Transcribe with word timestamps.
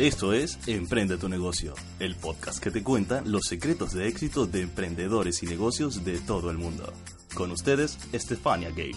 Esto 0.00 0.32
es 0.32 0.58
Emprende 0.66 1.18
tu 1.18 1.28
negocio, 1.28 1.74
el 1.98 2.16
podcast 2.16 2.58
que 2.58 2.70
te 2.70 2.82
cuenta 2.82 3.20
los 3.20 3.42
secretos 3.46 3.92
de 3.92 4.08
éxito 4.08 4.46
de 4.46 4.62
emprendedores 4.62 5.42
y 5.42 5.46
negocios 5.46 6.06
de 6.06 6.18
todo 6.20 6.50
el 6.50 6.56
mundo. 6.56 6.90
Con 7.34 7.50
ustedes, 7.50 7.98
Estefania 8.10 8.70
Gay. 8.70 8.92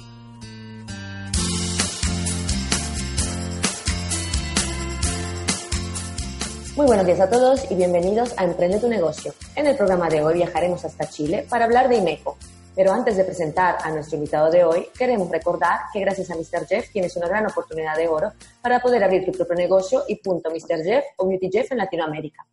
Muy 6.77 6.85
buenos 6.85 7.05
días 7.05 7.19
a 7.19 7.29
todos 7.29 7.69
y 7.69 7.75
bienvenidos 7.75 8.33
a 8.37 8.45
Emprende 8.45 8.79
tu 8.79 8.87
negocio. 8.87 9.33
En 9.57 9.67
el 9.67 9.75
programa 9.75 10.07
de 10.07 10.23
hoy 10.23 10.35
viajaremos 10.35 10.85
hasta 10.85 11.09
Chile 11.09 11.45
para 11.49 11.65
hablar 11.65 11.89
de 11.89 11.97
IMECO, 11.97 12.37
pero 12.75 12.91
antes 12.91 13.17
de 13.17 13.23
presentar 13.23 13.77
a 13.83 13.91
nuestro 13.91 14.17
invitado 14.17 14.49
de 14.49 14.63
hoy, 14.63 14.87
queremos 14.97 15.29
recordar 15.29 15.81
que 15.91 15.99
gracias 15.99 16.31
a 16.31 16.35
Mr. 16.35 16.65
Jeff 16.67 16.91
tienes 16.91 17.15
una 17.15 17.27
gran 17.27 17.45
oportunidad 17.45 17.95
de 17.95 18.07
oro 18.07 18.31
para 18.61 18.79
poder 18.79 19.03
abrir 19.03 19.23
tu 19.25 19.31
propio 19.31 19.55
negocio 19.55 20.03
y 20.07 20.15
punto 20.15 20.49
Mr. 20.49 20.83
Jeff 20.83 21.05
o 21.17 21.27
Beauty 21.27 21.51
Jeff 21.51 21.71
en 21.71 21.77
Latinoamérica. 21.77 22.47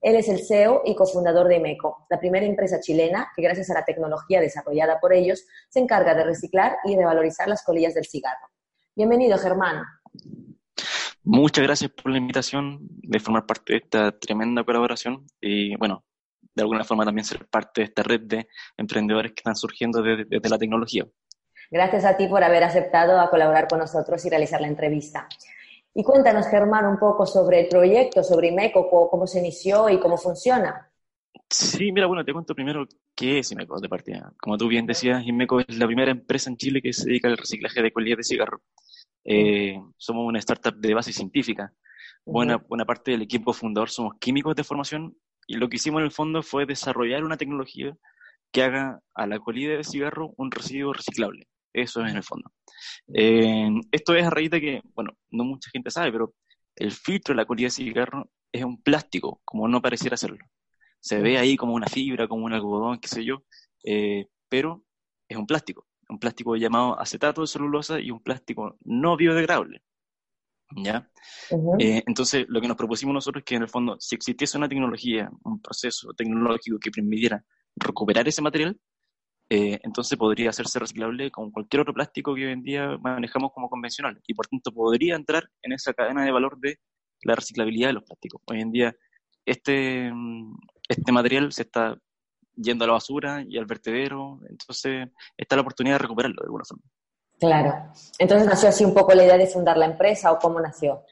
Él 0.02 0.16
es 0.16 0.28
el 0.30 0.44
CEO 0.44 0.82
y 0.84 0.96
cofundador 0.96 1.48
de 1.48 1.60
MECO, 1.60 2.08
la 2.10 2.20
primera 2.20 2.44
empresa 2.44 2.80
chilena 2.82 3.32
que 3.36 3.44
gracias 3.44 3.70
a 3.70 3.76
la 3.76 3.86
tecnología 3.86 4.42
desarrollada 4.42 5.00
por 5.00 5.14
ellos 5.14 5.46
se 5.70 5.80
encarga 5.80 6.16
de 6.16 6.24
reciclar 6.24 6.78
y 6.86 6.96
revalorizar 6.96 7.48
las 7.48 7.64
colillas 7.64 7.94
del 7.94 8.06
cigarro. 8.06 8.50
Bienvenido, 8.96 9.38
Germán. 9.38 9.84
Muchas 11.24 11.64
gracias 11.64 11.92
por 11.92 12.12
la 12.12 12.18
invitación 12.18 12.80
de 12.82 13.20
formar 13.20 13.46
parte 13.46 13.74
de 13.74 13.80
esta 13.80 14.12
tremenda 14.18 14.64
colaboración 14.64 15.28
y, 15.40 15.76
bueno, 15.76 16.04
de 16.56 16.64
alguna 16.64 16.84
forma 16.84 17.06
también 17.06 17.24
ser 17.24 17.46
parte 17.46 17.82
de 17.82 17.86
esta 17.86 18.02
red 18.02 18.22
de 18.22 18.48
emprendedores 18.78 19.34
que 19.34 19.42
están 19.42 19.56
surgiendo 19.56 20.02
desde, 20.02 20.26
desde 20.28 20.50
la 20.50 20.58
tecnología. 20.58 21.06
Gracias 21.70 22.06
a 22.06 22.18
ti 22.18 22.26
por 22.26 22.44
haber 22.44 22.64
aceptado 22.64 23.20
a 23.20 23.30
colaborar 23.30 23.68
con 23.68 23.78
nosotros 23.78 24.26
y 24.26 24.30
realizar 24.32 24.62
la 24.62 24.68
entrevista. 24.68 25.30
Y 25.94 26.04
cuéntanos, 26.04 26.48
Germán, 26.48 26.86
un 26.86 26.98
poco 26.98 27.26
sobre 27.26 27.62
el 27.62 27.68
proyecto, 27.68 28.24
sobre 28.24 28.48
IMECO, 28.50 29.10
cómo 29.10 29.28
se 29.28 29.40
inició 29.40 29.90
y 29.90 30.00
cómo 30.00 30.18
funciona. 30.18 30.90
Sí, 31.50 31.92
mira, 31.92 32.08
bueno, 32.08 32.24
te 32.24 32.32
cuento 32.32 32.56
primero 32.56 32.88
qué 33.14 33.40
es 33.40 33.52
IMECO 33.52 33.80
de 33.82 33.90
partida. 33.90 34.34
Como 34.42 34.58
tú 34.58 34.70
bien 34.70 34.86
decías, 34.86 35.26
IMECO 35.26 35.60
es 35.60 35.78
la 35.78 35.86
primera 35.86 36.12
empresa 36.12 36.50
en 36.50 36.56
Chile 36.56 36.82
que 36.82 36.94
se 36.94 37.10
dedica 37.10 37.28
al 37.28 37.38
reciclaje 37.38 37.82
de 37.82 37.92
colillas 37.92 38.18
de 38.18 38.24
cigarro. 38.24 38.62
Eh, 39.26 39.78
somos 39.98 40.26
una 40.26 40.40
startup 40.40 40.76
de 40.76 40.94
base 40.94 41.12
científica. 41.12 41.74
Buena, 42.26 42.58
buena 42.58 42.86
parte 42.86 43.12
del 43.12 43.24
equipo 43.24 43.52
fundador 43.52 43.90
somos 43.90 44.14
químicos 44.20 44.56
de 44.56 44.64
formación 44.64 45.18
y 45.48 45.56
lo 45.56 45.68
que 45.68 45.76
hicimos 45.76 46.00
en 46.00 46.06
el 46.06 46.12
fondo 46.12 46.42
fue 46.42 46.66
desarrollar 46.66 47.24
una 47.24 47.36
tecnología 47.36 47.98
que 48.52 48.64
haga 48.64 49.02
a 49.14 49.28
la 49.28 49.40
colilla 49.40 49.76
de 49.76 49.84
cigarro 49.84 50.34
un 50.38 50.52
residuo 50.52 50.94
reciclable. 50.94 51.48
Eso 51.74 52.04
es 52.04 52.12
en 52.12 52.18
el 52.18 52.24
fondo. 52.24 52.52
Eh, 53.14 53.70
esto 53.92 54.16
es 54.16 54.26
a 54.26 54.30
raíz 54.30 54.52
de 54.52 54.62
que, 54.62 54.82
bueno, 54.94 55.18
no 55.32 55.44
mucha 55.44 55.70
gente 55.72 55.92
sabe, 55.92 56.12
pero 56.12 56.34
el 56.76 56.92
filtro 56.92 57.34
de 57.34 57.38
la 57.38 57.46
colilla 57.46 57.68
de 57.68 57.72
cigarro 57.72 58.30
es 58.52 58.64
un 58.64 58.82
plástico, 58.82 59.42
como 59.46 59.68
no 59.68 59.82
pareciera 59.82 60.18
serlo. 60.18 60.46
Se 61.00 61.20
ve 61.20 61.38
ahí 61.38 61.58
como 61.58 61.74
una 61.74 61.88
fibra, 61.88 62.28
como 62.28 62.46
un 62.46 62.54
algodón, 62.54 63.00
qué 63.00 63.08
sé 63.08 63.26
yo, 63.26 63.44
eh, 63.84 64.28
pero 64.50 64.84
es 65.28 65.38
un 65.38 65.48
plástico, 65.48 65.88
un 66.10 66.20
plástico 66.20 66.56
llamado 66.56 67.00
acetato 67.00 67.42
de 67.42 67.48
celulosa 67.48 68.00
y 68.00 68.12
un 68.12 68.22
plástico 68.22 68.78
no 68.84 69.18
biodegradable. 69.18 69.82
¿Ya? 70.74 71.10
Eh, 71.80 72.02
entonces, 72.08 72.46
lo 72.48 72.62
que 72.62 72.68
nos 72.68 72.78
propusimos 72.78 73.14
nosotros 73.14 73.42
es 73.42 73.46
que 73.46 73.56
en 73.56 73.64
el 73.64 73.68
fondo, 73.68 73.98
si 74.00 74.16
existiese 74.16 74.58
una 74.58 74.70
tecnología, 74.70 75.30
un 75.44 75.62
proceso 75.62 76.14
tecnológico 76.14 76.80
que 76.80 76.92
permitiera 76.92 77.44
recuperar 77.76 78.28
ese 78.28 78.42
material, 78.42 78.80
eh, 79.54 79.82
entonces 79.84 80.18
podría 80.18 80.52
hacerse 80.52 80.80
reciclable 80.80 81.30
con 81.30 81.52
cualquier 81.52 81.82
otro 81.82 81.94
plástico 81.94 82.34
que 82.34 82.46
hoy 82.46 82.54
en 82.54 82.64
día 82.64 82.98
manejamos 83.02 83.52
como 83.52 83.70
convencional 83.70 84.18
y 84.26 84.34
por 84.34 84.48
tanto 84.48 84.72
podría 84.72 85.14
entrar 85.18 85.44
en 85.62 85.74
esa 85.74 85.94
cadena 85.94 86.24
de 86.24 86.32
valor 86.32 86.58
de 86.58 86.80
la 87.24 87.36
reciclabilidad 87.36 87.90
de 87.90 87.94
los 87.96 88.04
plásticos. 88.04 88.42
Hoy 88.46 88.62
en 88.62 88.72
día 88.72 88.96
este, 89.46 90.10
este 90.88 91.12
material 91.12 91.52
se 91.52 91.64
está 91.64 91.98
yendo 92.56 92.86
a 92.86 92.88
la 92.88 92.94
basura 92.94 93.44
y 93.46 93.58
al 93.58 93.66
vertedero, 93.66 94.40
entonces 94.50 95.10
está 95.36 95.58
la 95.58 95.64
oportunidad 95.64 95.96
de 95.96 96.04
recuperarlo 96.04 96.42
de 96.42 96.46
alguna 96.46 96.64
forma. 96.64 96.84
Claro. 97.38 97.92
Entonces 98.20 98.48
nació 98.48 98.70
así 98.70 98.86
un 98.86 98.94
poco 98.94 99.14
la 99.14 99.26
idea 99.26 99.38
de 99.38 99.48
fundar 99.48 99.76
la 99.76 99.88
empresa 99.88 100.32
o 100.32 100.40
cómo 100.40 100.62
nació. 100.62 101.04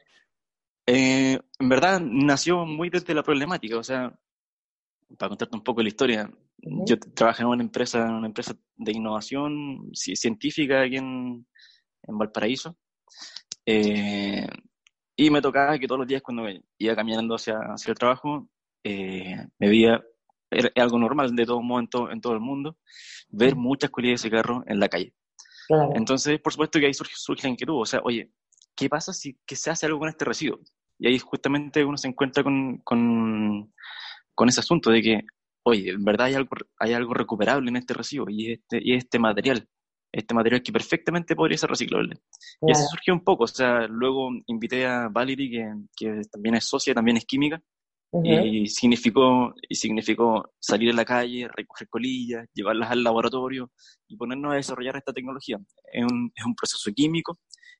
Eh, 0.86 1.38
en 1.58 1.68
verdad 1.68 2.00
nació 2.00 2.64
muy 2.64 2.88
desde 2.88 3.12
la 3.12 3.22
problemática, 3.22 3.76
o 3.76 3.84
sea, 3.84 4.18
para 5.18 5.28
contarte 5.28 5.56
un 5.58 5.62
poco 5.62 5.82
la 5.82 5.88
historia, 5.88 6.30
yo 6.62 6.98
trabajé 6.98 7.42
en 7.42 7.48
una 7.48 7.62
empresa, 7.62 8.06
en 8.06 8.14
una 8.14 8.26
empresa 8.26 8.54
de 8.76 8.92
innovación 8.92 9.90
científica 9.92 10.82
aquí 10.82 10.96
en, 10.96 11.46
Valparaíso. 12.06 12.76
Eh, 13.64 14.46
y 15.16 15.30
me 15.30 15.42
tocaba 15.42 15.78
que 15.78 15.86
todos 15.86 16.00
los 16.00 16.08
días 16.08 16.22
cuando 16.22 16.44
iba 16.78 16.96
caminando 16.96 17.34
hacia, 17.34 17.58
hacia 17.58 17.90
el 17.90 17.98
trabajo, 17.98 18.48
eh, 18.82 19.36
me 19.58 19.68
veía, 19.68 20.02
era 20.50 20.70
algo 20.76 20.98
normal 20.98 21.34
de 21.36 21.44
todo 21.44 21.62
modo 21.62 21.80
en 22.10 22.20
todo, 22.20 22.32
el 22.32 22.40
mundo, 22.40 22.78
ver 23.28 23.54
muchas 23.54 23.90
colillas 23.90 24.22
de 24.22 24.28
cigarro 24.28 24.64
en 24.66 24.80
la 24.80 24.88
calle. 24.88 25.14
Entonces, 25.94 26.40
por 26.40 26.52
supuesto 26.52 26.80
que 26.80 26.86
ahí 26.86 26.94
surge, 26.94 27.12
surge 27.14 27.44
la 27.44 27.50
inquietud, 27.50 27.80
o 27.80 27.86
sea, 27.86 28.00
oye, 28.02 28.32
¿qué 28.74 28.88
pasa 28.88 29.12
si 29.12 29.38
que 29.46 29.54
se 29.54 29.70
hace 29.70 29.86
algo 29.86 30.00
con 30.00 30.08
este 30.08 30.24
residuo? 30.24 30.58
Y 30.98 31.06
ahí 31.06 31.18
justamente 31.18 31.84
uno 31.84 31.96
se 31.96 32.08
encuentra 32.08 32.42
con, 32.42 32.78
con, 32.78 33.72
con 34.34 34.48
ese 34.48 34.60
asunto 34.60 34.90
de 34.90 35.00
que, 35.00 35.20
oye, 35.62 35.90
en 35.90 36.04
verdad 36.04 36.26
hay 36.26 36.34
algo, 36.34 36.50
hay 36.78 36.92
algo 36.92 37.14
recuperable 37.14 37.68
en 37.70 37.76
este 37.76 37.94
residuo 37.94 38.26
y 38.28 38.52
este, 38.52 38.80
y 38.82 38.94
este 38.94 39.18
material, 39.18 39.68
este 40.12 40.34
material 40.34 40.62
que 40.62 40.72
perfectamente 40.72 41.36
podría 41.36 41.58
ser 41.58 41.70
reciclable. 41.70 42.16
Y 42.62 42.72
así 42.72 42.84
surgió 42.90 43.14
un 43.14 43.24
poco, 43.24 43.44
o 43.44 43.48
sea, 43.48 43.86
luego 43.86 44.30
invité 44.46 44.86
a 44.86 45.08
Valerie, 45.08 45.50
que, 45.50 45.72
que 45.96 46.22
también 46.30 46.56
es 46.56 46.64
socia, 46.64 46.94
también 46.94 47.16
es 47.16 47.24
química, 47.24 47.62
y, 48.24 48.66
significó, 48.66 49.54
y 49.68 49.76
significó 49.76 50.52
salir 50.58 50.90
a 50.90 50.94
la 50.94 51.04
calle, 51.04 51.48
recoger 51.48 51.88
colillas, 51.88 52.48
llevarlas 52.52 52.90
al 52.90 53.04
laboratorio 53.04 53.70
y 54.08 54.16
ponernos 54.16 54.52
a 54.52 54.56
desarrollar 54.56 54.96
esta 54.96 55.12
tecnología. 55.12 55.58
Es 55.92 56.04
un, 56.04 56.32
es 56.34 56.44
un 56.44 56.54
proceso 56.56 56.90
químico 56.92 57.38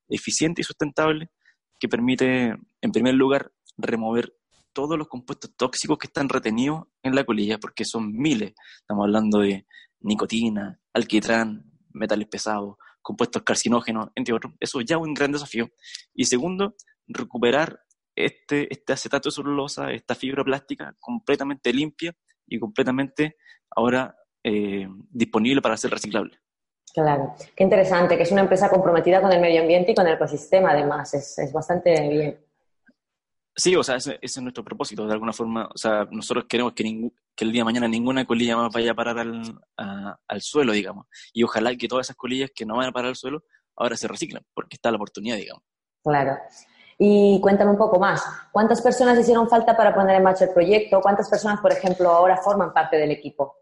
eficiente 0.08 0.60
y 0.60 0.64
sustentable 0.64 1.30
que 1.80 1.88
permite, 1.88 2.54
en 2.80 2.92
primer 2.92 3.14
lugar, 3.14 3.50
remover 3.76 4.32
todos 4.72 4.98
los 4.98 5.08
compuestos 5.08 5.54
tóxicos 5.56 5.98
que 5.98 6.06
están 6.06 6.28
retenidos 6.28 6.84
en 7.03 7.14
la 7.14 7.25
colilla, 7.25 7.58
porque 7.58 7.84
son 7.84 8.12
miles. 8.12 8.54
Estamos 8.81 9.04
hablando 9.04 9.41
de 9.41 9.66
nicotina, 10.00 10.81
alquitrán, 10.92 11.64
metales 11.92 12.28
pesados, 12.28 12.76
compuestos 13.03 13.42
carcinógenos, 13.42 14.09
entre 14.14 14.34
otros. 14.34 14.54
Eso 14.60 14.80
ya 14.80 14.97
es 14.97 15.03
un 15.03 15.14
gran 15.14 15.32
desafío. 15.32 15.69
Y 16.14 16.25
segundo, 16.25 16.75
recuperar 17.06 17.80
este, 18.14 18.72
este 18.72 18.92
acetato 18.92 19.28
de 19.28 19.34
celulosa, 19.34 19.91
esta 19.92 20.14
fibra 20.14 20.44
plástica 20.44 20.94
completamente 20.98 21.72
limpia 21.72 22.14
y 22.47 22.59
completamente 22.59 23.36
ahora 23.75 24.16
eh, 24.42 24.86
disponible 25.10 25.62
para 25.62 25.76
ser 25.76 25.91
reciclable. 25.91 26.38
Claro, 26.92 27.34
qué 27.54 27.62
interesante, 27.62 28.16
que 28.16 28.25
es 28.25 28.32
una 28.32 28.41
empresa 28.41 28.69
comprometida 28.69 29.20
con 29.20 29.30
el 29.30 29.41
medio 29.41 29.60
ambiente 29.60 29.92
y 29.92 29.94
con 29.94 30.06
el 30.06 30.14
ecosistema 30.14 30.72
además, 30.72 31.14
es, 31.14 31.38
es 31.38 31.53
bastante 31.53 32.09
bien. 32.09 32.49
Sí, 33.60 33.76
o 33.76 33.82
sea, 33.82 33.97
ese, 33.97 34.19
es 34.22 34.41
nuestro 34.41 34.65
propósito, 34.65 35.06
de 35.06 35.12
alguna 35.12 35.34
forma. 35.34 35.69
O 35.75 35.76
sea, 35.76 36.09
nosotros 36.10 36.47
queremos 36.48 36.72
que, 36.72 37.10
que 37.37 37.44
el 37.44 37.53
día 37.53 37.60
de 37.60 37.66
mañana 37.66 37.87
ninguna 37.88 38.25
colilla 38.25 38.56
más 38.56 38.72
vaya 38.72 38.93
a 38.93 38.94
parar 38.94 39.19
al, 39.19 39.60
al 39.76 40.41
suelo, 40.41 40.72
digamos. 40.72 41.06
Y 41.34 41.42
ojalá 41.42 41.77
que 41.77 41.86
todas 41.86 42.07
esas 42.07 42.16
colillas 42.16 42.51
que 42.54 42.65
no 42.65 42.78
van 42.78 42.89
a 42.89 42.92
parar 42.92 43.10
al 43.10 43.16
suelo 43.16 43.45
ahora 43.77 43.98
se 43.98 44.09
reciclen, 44.09 44.42
porque 44.54 44.77
está 44.77 44.91
la 44.91 44.97
oportunidad, 44.97 45.36
digamos. 45.36 45.62
Claro. 46.03 46.39
Y 46.98 47.39
cuéntame 47.42 47.72
un 47.72 47.77
poco 47.77 47.98
más. 48.01 48.24
¿Cuántas 48.51 48.80
personas 48.80 49.18
hicieron 49.18 49.47
falta 49.47 49.77
para 49.77 49.95
poner 49.95 50.16
en 50.16 50.22
marcha 50.22 50.47
el 50.47 50.54
proyecto? 50.54 51.03
¿Cuántas 51.03 51.28
personas, 51.28 51.60
por 51.60 51.72
ejemplo, 51.72 52.09
ahora 52.09 52.39
forman 52.39 52.72
parte 52.72 52.97
del 52.97 53.10
equipo? 53.10 53.56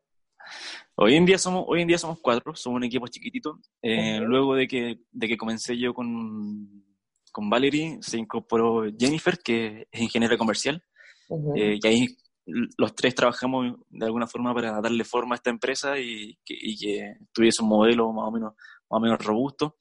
Hoy 0.95 1.17
en 1.17 1.27
día 1.27 1.39
somos, 1.39 1.65
hoy 1.67 1.83
en 1.83 1.89
día 1.89 1.99
somos 1.99 2.21
cuatro, 2.23 2.55
somos 2.55 2.77
un 2.77 2.85
equipo 2.85 3.09
chiquitito. 3.09 3.59
Eh, 3.83 4.21
luego 4.21 4.55
de 4.55 4.69
que, 4.69 5.01
de 5.11 5.27
que 5.27 5.37
comencé 5.37 5.77
yo 5.77 5.93
con 5.93 6.85
con 7.31 7.51
Valerie 7.51 7.99
se 8.01 8.19
incorporó 8.19 8.85
Jennifer, 8.99 9.39
que 9.39 9.87
es 9.91 10.01
ingeniera 10.01 10.37
comercial, 10.37 10.83
eh, 11.57 11.79
y 11.83 11.87
ahí 11.87 12.07
los 12.77 12.95
tres 12.95 13.15
trabajamos 13.15 13.77
de 13.91 14.07
alguna 14.07 14.27
forma 14.27 14.55
para 14.55 14.81
darle 14.81 15.05
forma 15.05 15.35
a 15.35 15.37
esta 15.37 15.51
empresa 15.51 15.99
y 15.99 16.39
que, 16.45 17.17
tuviese 17.33 17.63
un 17.63 17.69
modelo 17.69 18.13
más 18.13 18.29
o 18.29 18.31
menos, 18.31 18.53
más 18.55 18.99
o 18.99 19.01
menos 19.01 19.25
robusto. 19.25 19.77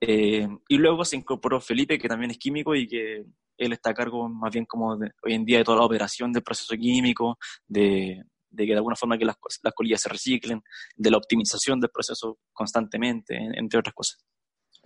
Eh, 0.00 0.46
y 0.68 0.76
luego 0.76 1.04
se 1.04 1.16
incorporó 1.16 1.60
Felipe, 1.60 1.98
que 1.98 2.08
también 2.08 2.30
es 2.30 2.38
químico 2.38 2.74
y 2.74 2.86
que 2.86 3.24
él 3.56 3.72
está 3.72 3.90
a 3.90 3.94
cargo 3.94 4.28
más 4.28 4.52
bien 4.52 4.66
como 4.66 4.90
hoy 4.90 5.32
en 5.32 5.44
día 5.44 5.58
de 5.58 5.64
toda 5.64 5.78
la 5.78 5.86
operación 5.86 6.32
del 6.32 6.42
proceso 6.42 6.76
químico, 6.76 7.38
de, 7.66 8.22
que 8.56 8.66
de 8.66 8.74
alguna 8.74 8.96
forma 8.96 9.18
que 9.18 9.24
las, 9.24 9.36
las 9.62 9.74
colillas 9.74 10.02
se 10.02 10.08
reciclen, 10.08 10.62
de 10.94 11.10
la 11.10 11.16
optimización 11.16 11.80
del 11.80 11.90
proceso 11.90 12.38
constantemente, 12.52 13.36
entre 13.54 13.80
otras 13.80 13.94
cosas. 13.94 14.24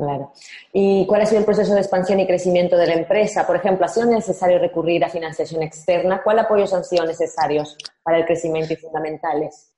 Claro. 0.01 0.33
¿Y 0.73 1.05
cuál 1.07 1.21
ha 1.21 1.27
sido 1.27 1.41
el 1.41 1.45
proceso 1.45 1.75
de 1.75 1.81
expansión 1.81 2.19
y 2.21 2.27
crecimiento 2.27 2.75
de 2.75 2.87
la 2.87 2.95
empresa? 2.95 3.47
Por 3.47 3.57
ejemplo, 3.57 3.85
¿ha 3.85 3.89
sido 3.89 4.07
necesario 4.07 4.59
recurrir 4.59 5.05
a 5.05 5.11
financiación 5.11 5.63
externa? 5.63 6.23
¿Cuál 6.25 6.39
apoyos 6.39 6.73
han 6.73 6.85
sido 6.85 7.05
necesarios 7.05 7.77
para 8.03 8.17
el 8.17 8.25
crecimiento 8.25 8.73
y 8.73 8.77
fundamentales? 8.77 9.75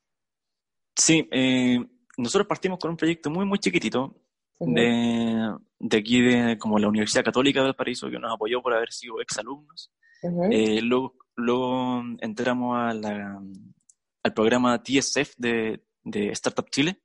Sí, 0.96 1.28
eh, 1.32 1.76
nosotros 2.18 2.46
partimos 2.46 2.78
con 2.78 2.92
un 2.92 2.96
proyecto 2.96 3.30
muy, 3.30 3.44
muy 3.44 3.58
chiquitito 3.58 4.14
de, 4.60 5.56
de, 5.80 5.96
aquí, 5.96 6.22
de 6.22 6.56
como 6.56 6.78
la 6.78 6.86
Universidad 6.86 7.24
Católica 7.24 7.64
del 7.64 7.74
Paraíso, 7.74 8.08
que 8.08 8.20
nos 8.20 8.32
apoyó 8.32 8.62
por 8.62 8.74
haber 8.74 8.92
sido 8.92 9.20
exalumnos. 9.20 9.90
Eh, 10.52 10.80
luego, 10.82 11.16
luego 11.34 12.00
entramos 12.20 12.76
a 12.78 12.94
la, 12.94 13.42
al 14.22 14.34
programa 14.34 14.80
TSF 14.80 15.34
de, 15.36 15.82
de 16.04 16.28
Startup 16.28 16.70
Chile, 16.70 17.00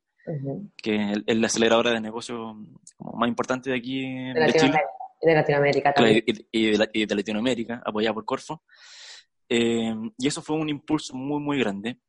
que 0.81 1.13
es 1.25 1.37
la 1.37 1.47
aceleradora 1.47 1.91
de 1.91 2.01
negocio 2.01 2.55
más 2.99 3.29
importante 3.29 3.69
de 3.69 3.77
aquí 3.77 4.01
de, 4.33 4.53
Chile. 4.53 4.79
de 5.21 5.33
Latinoamérica 5.33 5.93
también. 5.93 6.23
Y, 6.51 6.77
de, 7.05 7.15
Latinoamérica, 7.15 7.81
apoyada 7.85 8.13
por 8.13 8.25
Corfo. 8.25 8.63
Eh, 9.49 9.95
y 10.17 10.27
eso 10.27 10.41
fue 10.41 10.57
un 10.57 10.69
impulso 10.69 11.15
muy, 11.15 11.39
muy 11.39 11.59
grande. 11.59 11.99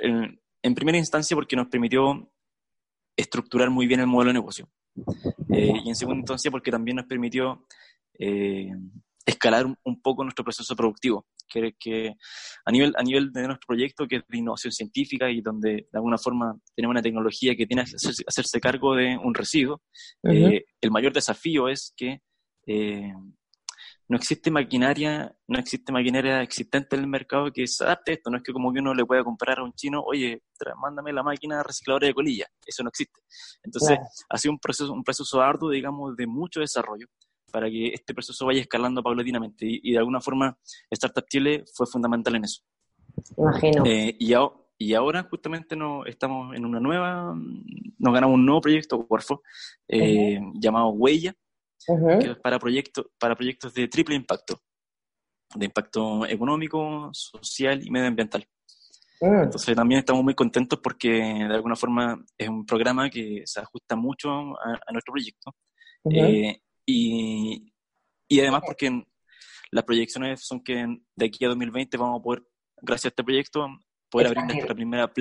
En, 0.00 0.74
primera 0.74 0.98
instancia 0.98 1.34
porque 1.36 1.56
nos 1.56 1.68
permitió 1.68 2.30
estructurar 3.16 3.70
muy 3.70 3.86
bien 3.86 4.00
el 4.00 4.06
modelo 4.06 4.30
de 4.30 4.34
negocio. 4.34 4.68
Eh, 5.50 5.74
y 5.84 5.88
en 5.88 5.96
segunda 5.96 6.20
instancia 6.20 6.50
porque 6.50 6.70
también 6.70 6.96
nos 6.96 7.06
permitió 7.06 7.66
eh, 8.18 8.70
escalar 9.26 9.66
un, 9.66 10.00
poco 10.00 10.22
nuestro 10.22 10.44
proceso 10.44 10.76
productivo, 10.76 11.26
que, 11.48 11.74
que 11.78 12.14
a, 12.64 12.70
nivel, 12.70 12.92
a 12.96 13.02
nivel 13.02 13.32
de 13.32 13.46
nuestro 13.46 13.66
proyecto, 13.66 14.06
que 14.06 14.16
es 14.16 14.22
de 14.28 14.38
innovación 14.38 14.72
científica 14.72 15.30
y 15.30 15.40
donde 15.40 15.70
de 15.70 15.88
alguna 15.92 16.18
forma 16.18 16.56
tenemos 16.74 16.94
una 16.94 17.02
tecnología 17.02 17.54
que 17.56 17.66
tiene 17.66 17.84
que 17.84 17.96
hacerse, 18.26 18.60
cargo 18.60 18.94
de 18.94 19.18
un 19.22 19.34
residuo, 19.34 19.82
eh, 20.24 20.64
el 20.80 20.90
mayor 20.90 21.12
desafío 21.12 21.68
es 21.68 21.92
que 21.96 22.20
eh, 22.66 23.12
no 24.06 24.18
existe 24.18 24.50
maquinaria, 24.50 25.34
no 25.48 25.58
existe 25.58 25.90
maquinaria 25.90 26.42
existente 26.42 26.94
en 26.94 27.02
el 27.02 27.08
mercado 27.08 27.50
que 27.50 27.66
se 27.66 27.84
adapte 27.84 28.10
a 28.10 28.14
esto. 28.14 28.30
No 28.30 28.36
es 28.36 28.42
que 28.42 28.52
como 28.52 28.72
que 28.72 28.80
uno 28.80 28.94
le 28.94 29.06
pueda 29.06 29.24
comprar 29.24 29.58
a 29.58 29.64
un 29.64 29.72
chino, 29.72 30.02
oye, 30.02 30.42
mándame 30.80 31.12
la 31.12 31.22
máquina 31.22 31.62
recicladora 31.62 32.06
de 32.06 32.14
colilla. 32.14 32.46
Eso 32.66 32.82
no 32.82 32.90
existe. 32.90 33.20
Entonces, 33.62 33.98
ha 34.28 34.38
sido 34.38 34.52
un 34.52 34.58
proceso, 34.58 34.92
un 34.92 35.04
proceso 35.04 35.40
arduo, 35.40 35.70
digamos, 35.70 36.16
de 36.16 36.26
mucho 36.26 36.60
desarrollo 36.60 37.06
para 37.54 37.70
que 37.70 37.86
este 37.94 38.12
proceso 38.12 38.46
vaya 38.46 38.60
escalando 38.60 39.00
paulatinamente. 39.00 39.64
Y, 39.64 39.92
de 39.92 39.98
alguna 39.98 40.20
forma, 40.20 40.58
Startup 40.90 41.24
Chile 41.28 41.62
fue 41.72 41.86
fundamental 41.86 42.34
en 42.34 42.42
eso. 42.46 42.62
Imagino. 43.38 43.84
Eh, 43.86 44.16
y, 44.18 44.34
y, 44.76 44.94
ahora 44.94 45.22
justamente 45.30 45.76
no, 45.76 46.04
estamos 46.04 46.56
en 46.56 46.64
una 46.64 46.80
nueva, 46.80 47.32
nos 47.32 48.12
ganamos 48.12 48.34
un 48.34 48.44
nuevo 48.44 48.60
proyecto, 48.60 49.06
Warfo, 49.08 49.40
eh, 49.86 50.40
llamado 50.54 50.88
Huella, 50.88 51.32
que 51.86 52.30
es 52.32 52.36
para, 52.38 52.58
proyectos 52.58 53.06
para 53.20 53.36
proyectos 53.36 53.72
de 53.72 53.86
triple 53.86 54.16
impacto, 54.16 54.60
de 55.54 55.66
impacto 55.66 56.26
económico, 56.26 57.10
social 57.12 57.86
y 57.86 57.88
medioambiental. 57.88 58.44
Mm. 59.20 59.44
Entonces 59.44 59.76
también 59.76 60.00
estamos 60.00 60.24
muy 60.24 60.34
contentos 60.34 60.80
porque 60.82 61.08
de 61.08 61.54
alguna 61.54 61.76
forma 61.76 62.20
es 62.36 62.48
un 62.48 62.66
programa 62.66 63.08
que 63.08 63.42
se 63.44 63.60
ajusta 63.60 63.94
mucho 63.94 64.28
a, 64.58 64.92
nuestro 64.92 65.12
proyecto. 65.12 65.54
Y, 66.86 67.72
y 68.28 68.40
además 68.40 68.62
porque 68.66 69.04
las 69.70 69.84
proyecciones 69.84 70.46
son 70.46 70.62
que 70.62 70.86
de 71.16 71.26
aquí 71.26 71.44
a 71.44 71.48
2020 71.48 71.96
vamos 71.96 72.20
a 72.20 72.22
poder, 72.22 72.42
gracias 72.80 73.06
a 73.06 73.08
este 73.08 73.24
proyecto, 73.24 73.66
poder 74.08 74.28
abrir 74.28 74.44
nuestra 74.44 74.74
primera 74.74 75.12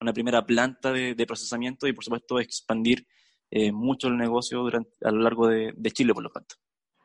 una 0.00 0.12
primera 0.12 0.44
planta 0.44 0.92
de, 0.92 1.26
procesamiento 1.26 1.86
y 1.86 1.92
por 1.92 2.04
supuesto 2.04 2.38
expandir 2.38 3.06
eh, 3.50 3.72
mucho 3.72 4.08
el 4.08 4.16
negocio 4.16 4.60
durante, 4.60 4.92
a 5.02 5.10
lo 5.10 5.22
largo 5.22 5.48
de, 5.48 5.74
Chile, 5.92 6.14
por 6.14 6.22
lo 6.22 6.30
tanto. 6.30 6.54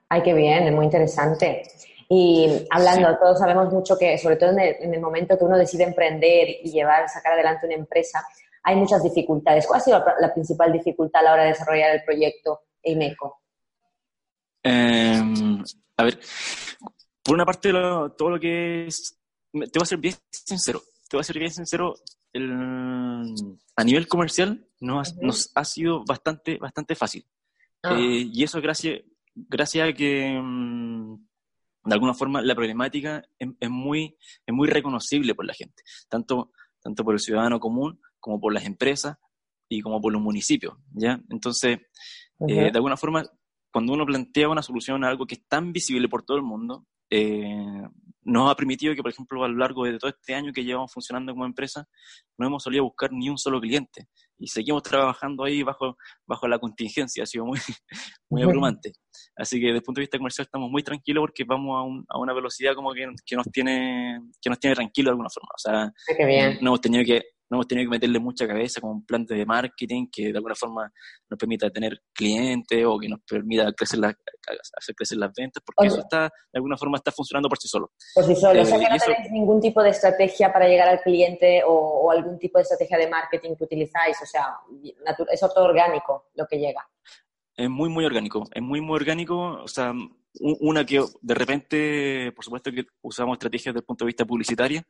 Ay, 0.10 0.22
qué 0.22 0.34
bien, 0.34 0.68
es 0.68 0.74
muy 0.74 0.86
interesante. 0.86 1.64
Y 2.10 2.68
hablando, 2.70 3.18
todos 3.18 3.40
sabemos 3.40 3.72
mucho 3.72 3.98
que, 3.98 4.18
sobre 4.18 4.36
todo 4.36 4.52
en 4.52 4.94
el, 4.94 5.00
momento 5.00 5.38
que 5.38 5.46
uno 5.46 5.58
decide 5.58 5.86
emprender 5.86 6.50
y 6.62 6.70
llevar, 6.70 7.08
sacar 7.08 7.34
adelante 7.34 7.66
una 7.66 7.76
empresa, 7.76 8.22
hay 8.64 8.76
muchas 8.76 9.02
dificultades. 9.02 9.66
¿Cuál 9.66 9.80
ha 9.80 9.84
sido 9.84 10.04
la 10.20 10.34
principal 10.34 10.74
dificultad 10.74 11.22
a 11.22 11.24
la 11.24 11.34
hora 11.34 11.44
de 11.44 11.50
desarrollar 11.50 11.96
el 11.96 12.04
proyecto 12.04 12.60
EIMECO? 12.84 13.41
Em, 14.64 15.64
a 15.98 16.04
ver, 16.04 16.20
por 17.24 17.36
una 17.36 17.46
parte, 17.46 17.72
todo 17.72 18.30
lo 18.30 18.40
que 18.40 18.88
es. 18.88 19.20
Te 19.52 19.60
voy 19.80 19.84
a 19.84 19.86
ser 19.86 19.98
bien 20.00 20.16
sincero. 20.30 20.82
Te 21.10 21.18
voy 21.18 21.22
a 21.22 21.26
ser 21.26 21.40
bien 21.40 21.52
sincero. 21.52 21.96
a 22.34 23.84
nivel 23.84 24.08
comercial 24.08 24.66
nos, 24.80 25.16
nos, 25.18 25.52
ha 25.56 25.66
sido 25.66 26.04
bastante, 26.06 26.58
bastante 26.58 26.96
fácil. 26.96 27.26
Ah. 27.84 27.98
Eh, 27.98 28.30
y 28.32 28.44
eso 28.44 28.62
gracias, 28.62 29.02
gracias 29.34 29.90
a 29.90 29.94
que, 29.94 30.40
mm, 30.42 31.16
de 31.86 31.94
alguna 31.94 32.14
forma, 32.14 32.42
la 32.42 32.56
problemática 32.56 33.24
es, 33.38 33.70
muy, 33.70 34.16
es 34.46 34.54
muy 34.54 34.68
reconocible 34.68 35.34
por 35.34 35.46
la 35.46 35.54
gente, 35.54 35.84
tanto, 36.08 36.52
tanto 36.80 37.04
por 37.04 37.16
el 37.16 37.20
ciudadano 37.20 37.60
común 37.60 38.00
como 38.20 38.40
por 38.40 38.54
las 38.54 38.66
empresas 38.66 39.18
y 39.68 39.82
como 39.82 40.00
por 40.00 40.14
los 40.14 40.22
municipios. 40.22 40.76
¿ya? 40.94 41.20
Entonces, 41.30 41.80
eh, 42.48 42.72
de 42.72 42.76
alguna 42.76 42.98
forma, 42.98 43.24
cuando 43.72 43.94
uno 43.94 44.06
plantea 44.06 44.50
una 44.50 44.62
solución 44.62 45.04
a 45.04 45.10
algo 45.10 45.26
que 45.26 45.36
es 45.36 45.48
tan 45.48 45.72
visible 45.72 46.08
por 46.10 46.24
todo 46.24 46.38
el 46.38 46.44
mundo, 46.44 46.86
eh, 47.10 47.82
nos 48.24 48.52
ha 48.52 48.56
permitido 48.56 48.94
que, 48.94 49.02
por 49.02 49.12
ejemplo, 49.12 49.44
a 49.44 49.48
lo 49.48 49.58
largo 49.58 49.86
de 49.86 49.98
todo 49.98 50.12
este 50.12 50.36
año 50.36 50.54
que 50.54 50.64
llevamos 50.64 50.94
funcionando 50.94 51.34
como 51.34 51.46
empresa, 51.46 51.88
no 52.38 52.48
hemos 52.48 52.64
solido 52.64 52.84
buscar 52.84 53.12
ni 53.12 53.30
un 53.30 53.38
solo 53.38 53.60
cliente 53.60 54.08
y 54.38 54.48
seguimos 54.48 54.84
trabajando 54.84 55.44
ahí 55.44 55.64
bajo, 55.64 55.98
bajo 56.26 56.48
la 56.48 56.60
contingencia, 56.60 57.24
ha 57.24 57.26
sido 57.26 57.46
muy, 57.46 57.60
muy 58.30 58.42
abrumante. 58.42 58.94
Así 59.36 59.60
que 59.60 59.68
desde 59.68 59.78
el 59.78 59.84
punto 59.84 60.00
de 60.00 60.04
vista 60.04 60.18
comercial 60.18 60.46
estamos 60.46 60.70
muy 60.70 60.84
tranquilos 60.84 61.22
porque 61.24 61.44
vamos 61.44 61.78
a, 61.78 61.82
un, 61.84 62.06
a 62.10 62.20
una 62.20 62.34
velocidad 62.34 62.74
como 62.74 62.94
que, 62.94 63.08
que, 63.26 63.36
nos 63.36 63.46
tiene 63.52 64.20
que 64.42 64.50
nos 64.50 64.60
tiene 64.60 64.76
tranquilos 64.76 65.10
de 65.10 65.12
alguna 65.12 65.30
forma. 65.30 65.50
O 65.56 65.60
sea, 65.60 65.94
no 66.62 66.68
hemos 66.70 66.82
tenido 66.82 67.04
que 67.04 67.22
no 67.52 67.58
hemos 67.58 67.68
tenido 67.68 67.90
que 67.90 67.98
meterle 67.98 68.18
mucha 68.18 68.48
cabeza 68.48 68.80
con 68.80 68.92
un 68.92 69.06
plan 69.06 69.26
de 69.26 69.46
marketing 69.46 70.08
que 70.10 70.32
de 70.32 70.38
alguna 70.38 70.56
forma 70.56 70.90
nos 71.30 71.38
permita 71.38 71.70
tener 71.70 72.02
clientes 72.14 72.86
o 72.86 72.98
que 72.98 73.10
nos 73.10 73.20
permita 73.30 73.70
crecer 73.74 74.00
hacer 74.04 74.96
crecer 74.96 75.18
las 75.18 75.34
ventas, 75.36 75.62
porque 75.66 75.88
eso 75.88 76.00
está, 76.00 76.24
de 76.24 76.58
alguna 76.58 76.78
forma 76.78 76.98
está 76.98 77.12
funcionando 77.12 77.50
por 77.50 77.58
sí 77.58 77.68
solo. 77.68 77.92
Por 78.16 78.24
sí 78.24 78.36
solo, 78.38 78.62
o 78.62 78.66
sea 78.66 78.80
que 78.80 78.90
no 78.90 78.98
tenéis 78.98 79.32
ningún 79.32 79.60
tipo 79.60 79.84
de 79.84 79.90
estrategia 79.90 80.52
para 80.54 80.70
llegar 80.70 80.88
al 80.88 81.02
cliente 81.02 81.62
o, 81.68 82.10
algún 82.10 82.40
tipo 82.40 82.58
de 82.58 82.64
estrategia 82.64 82.98
de 82.98 83.10
marketing 83.10 83.56
que 83.56 83.66
utilizáis, 83.66 84.18
o 84.22 84.26
sea, 84.26 84.56
es 85.30 85.40
todo 85.42 85.66
orgánico 85.66 86.30
lo 86.36 86.48
que 86.48 86.58
llega. 86.58 86.88
Es 87.58 87.70
muy, 87.70 87.90
muy 87.90 88.06
orgánico, 88.06 88.44
es 88.54 88.62
muy, 88.62 88.80
muy 88.80 88.96
orgánico, 88.96 89.62
o 89.62 89.68
sea, 89.68 89.94
una 90.40 90.86
que 90.86 91.04
de 91.22 91.34
repente, 91.34 92.32
por 92.34 92.44
supuesto 92.44 92.72
que 92.72 92.86
usamos 93.02 93.36
estrategias 93.36 93.74
desde 93.74 93.82
el 93.82 93.86
punto 93.86 94.06
de 94.06 94.08
vista 94.08 94.26
publicitario, 94.26 94.82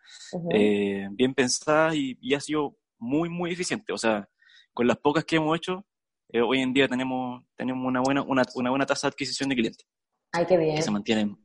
eh, 0.53 1.07
bien 1.11 1.33
pensadas 1.33 1.95
y, 1.95 2.33
ha 2.33 2.39
sido 2.39 2.77
muy, 2.99 3.29
muy 3.29 3.51
eficiente. 3.51 3.91
O 3.91 3.97
sea, 3.97 4.29
con 4.73 4.87
las 4.87 4.97
pocas 4.97 5.25
que 5.25 5.37
hemos 5.37 5.57
hecho, 5.57 5.85
eh, 6.29 6.41
hoy 6.41 6.59
en 6.59 6.73
día 6.73 6.87
tenemos, 6.87 7.43
tenemos 7.55 7.85
una, 7.85 8.01
buena, 8.01 8.21
una, 8.21 8.43
una, 8.55 8.69
buena 8.69 8.85
tasa 8.85 9.07
de 9.07 9.13
adquisición 9.13 9.49
de 9.49 9.55
clientes. 9.55 9.87
Ay, 10.31 10.45
qué 10.45 10.57
bien. 10.57 10.75
Que 10.75 10.81
se 10.81 10.91
mantienen. 10.91 11.37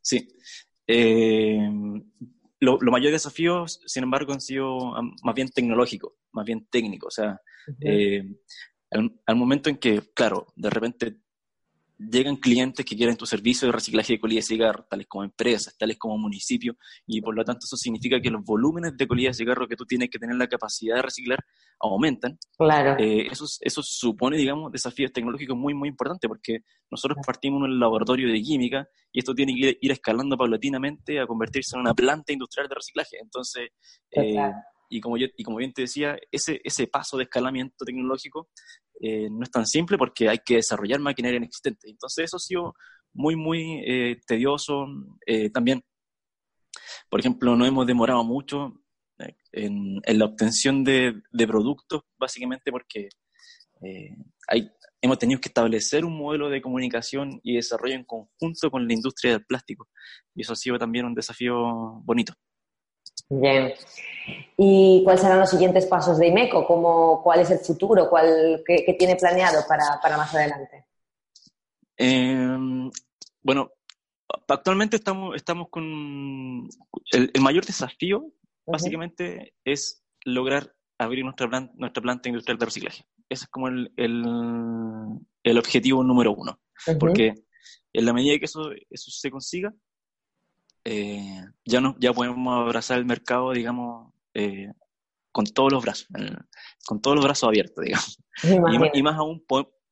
Sí. 0.00 0.28
Eh, 0.86 1.68
lo, 2.60 2.78
mayor 2.78 3.12
desafío, 3.12 3.66
sin 3.68 4.04
embargo, 4.04 4.32
han 4.32 4.40
sido 4.40 4.94
más 5.22 5.34
bien 5.34 5.50
tecnológicos, 5.50 6.14
más 6.32 6.46
bien 6.46 6.66
técnicos. 6.70 7.18
O 7.18 7.22
sea, 7.22 7.40
al, 9.26 9.36
momento 9.36 9.68
en 9.68 9.76
que, 9.76 10.00
claro, 10.14 10.46
de 10.56 10.70
repente 10.70 11.23
llegan 11.98 12.36
clientes 12.36 12.84
que 12.84 12.96
quieren 12.96 13.16
tu 13.16 13.26
servicio 13.26 13.68
de 13.68 13.72
reciclaje 13.72 14.14
de 14.14 14.20
colillas 14.20 14.46
de 14.46 14.54
cigarro, 14.54 14.84
tales 14.88 15.06
como 15.06 15.24
empresas, 15.24 15.76
tales 15.76 15.96
como 15.98 16.18
municipios, 16.18 16.76
y 17.06 17.20
por 17.20 17.34
lo 17.34 17.44
tanto 17.44 17.60
eso 17.64 17.76
significa 17.76 18.20
que 18.20 18.30
los 18.30 18.42
volúmenes 18.44 18.96
de 18.96 19.06
colillas 19.06 19.36
de 19.36 19.44
cigarro 19.44 19.68
que 19.68 19.76
tú 19.76 19.84
tienes 19.84 20.10
que 20.10 20.18
tener 20.18 20.36
la 20.36 20.48
capacidad 20.48 20.96
de 20.96 21.02
reciclar 21.02 21.38
aumentan. 21.80 22.38
Claro. 22.56 22.96
Eh, 22.98 23.26
eso, 23.30 23.44
eso 23.60 23.82
supone, 23.82 24.36
digamos, 24.36 24.72
desafíos 24.72 25.12
tecnológicos 25.12 25.56
muy, 25.56 25.74
muy 25.74 25.88
importantes, 25.88 26.28
porque 26.28 26.60
nosotros 26.90 27.18
partimos 27.24 27.58
en 27.58 27.72
un 27.72 27.80
laboratorio 27.80 28.32
de 28.32 28.40
química 28.42 28.88
y 29.12 29.20
esto 29.20 29.34
tiene 29.34 29.54
que 29.54 29.78
ir, 29.80 29.92
escalando 29.92 30.36
paulatinamente 30.36 31.20
a 31.20 31.26
convertirse 31.26 31.76
en 31.76 31.80
una 31.80 31.94
planta 31.94 32.32
industrial 32.32 32.68
de 32.68 32.74
reciclaje. 32.74 33.18
Entonces, 33.20 33.68
eh, 34.10 34.36
y 34.94 35.00
como, 35.00 35.16
yo, 35.16 35.26
y 35.36 35.42
como 35.42 35.56
bien 35.56 35.72
te 35.72 35.82
decía, 35.82 36.16
ese, 36.30 36.60
ese 36.62 36.86
paso 36.86 37.16
de 37.16 37.24
escalamiento 37.24 37.84
tecnológico 37.84 38.48
eh, 39.00 39.28
no 39.28 39.42
es 39.42 39.50
tan 39.50 39.66
simple 39.66 39.98
porque 39.98 40.28
hay 40.28 40.38
que 40.38 40.54
desarrollar 40.54 41.00
maquinaria 41.00 41.38
inexistente. 41.38 41.90
Entonces 41.90 42.26
eso 42.26 42.36
ha 42.36 42.38
sido 42.40 42.74
muy, 43.12 43.34
muy 43.34 43.82
eh, 43.84 44.20
tedioso. 44.24 44.86
Eh, 45.26 45.50
también, 45.50 45.82
por 47.10 47.18
ejemplo, 47.18 47.56
no 47.56 47.66
hemos 47.66 47.88
demorado 47.88 48.22
mucho 48.22 48.80
en, 49.50 50.00
la 50.06 50.26
obtención 50.26 50.84
de, 50.84 51.20
de, 51.32 51.46
productos, 51.48 52.02
básicamente 52.16 52.70
porque 52.70 53.08
hay, 54.46 54.70
hemos 55.02 55.18
tenido 55.18 55.40
que 55.40 55.48
establecer 55.48 56.04
un 56.04 56.16
modelo 56.16 56.48
de 56.50 56.62
comunicación 56.62 57.40
y 57.42 57.56
desarrollo 57.56 57.96
en 57.96 58.04
conjunto 58.04 58.70
con 58.70 58.86
la 58.86 58.94
industria 58.94 59.32
del 59.32 59.44
plástico. 59.44 59.88
Y 60.36 60.42
eso 60.42 60.52
ha 60.52 60.56
sido 60.56 60.78
también 60.78 61.04
un 61.04 61.14
desafío 61.16 62.00
bonito. 62.04 62.34
Bien. 63.28 63.72
¿Y 64.56 65.02
cuáles 65.04 65.22
serán 65.22 65.40
los 65.40 65.50
siguientes 65.50 65.86
pasos 65.86 66.18
de 66.18 66.28
IMECO? 66.28 66.66
¿Cómo, 66.66 67.22
¿Cuál 67.22 67.40
es 67.40 67.50
el 67.50 67.58
futuro? 67.58 68.08
¿Cuál, 68.08 68.62
qué, 68.66 68.94
tiene 68.98 69.16
planeado 69.16 69.62
para, 69.68 70.16
más 70.16 70.34
adelante? 70.34 70.86
Em, 71.96 72.90
bueno, 73.42 73.70
actualmente 74.48 74.96
estamos, 74.96 75.36
estamos 75.36 75.68
con 75.70 76.68
el, 77.12 77.30
mayor 77.40 77.64
desafío, 77.64 78.32
básicamente, 78.66 79.54
es 79.64 80.04
lograr 80.24 80.74
abrir 80.98 81.24
nuestra, 81.24 81.48
nuestra 81.74 82.02
planta 82.02 82.28
industrial 82.28 82.58
de 82.58 82.64
reciclaje. 82.64 83.04
Ese 83.28 83.44
es 83.44 83.50
como 83.50 83.68
el, 83.68 83.92
el, 83.96 85.58
objetivo 85.58 86.04
número 86.04 86.32
uno. 86.32 86.60
Porque 86.98 87.34
en 87.92 88.04
la 88.04 88.12
medida 88.12 88.38
que 88.38 88.44
eso, 88.44 88.70
eso 88.90 89.10
se 89.10 89.30
consiga, 89.30 89.72
eh, 90.84 91.44
ya, 91.64 91.80
no, 91.80 91.96
ya 91.98 92.12
podemos 92.12 92.54
abrazar 92.54 92.98
el 92.98 93.06
mercado, 93.06 93.52
digamos, 93.52 94.12
eh, 94.34 94.68
con 95.32 95.46
todos 95.46 95.72
los 95.72 95.82
brazos, 95.82 96.06
con 96.86 97.00
todos 97.00 97.16
los 97.16 97.24
brazos 97.24 97.48
abiertos, 97.48 97.84
digamos. 97.84 98.18
Y, 98.42 98.98
y, 98.98 99.02
más 99.02 99.16
aún 99.16 99.44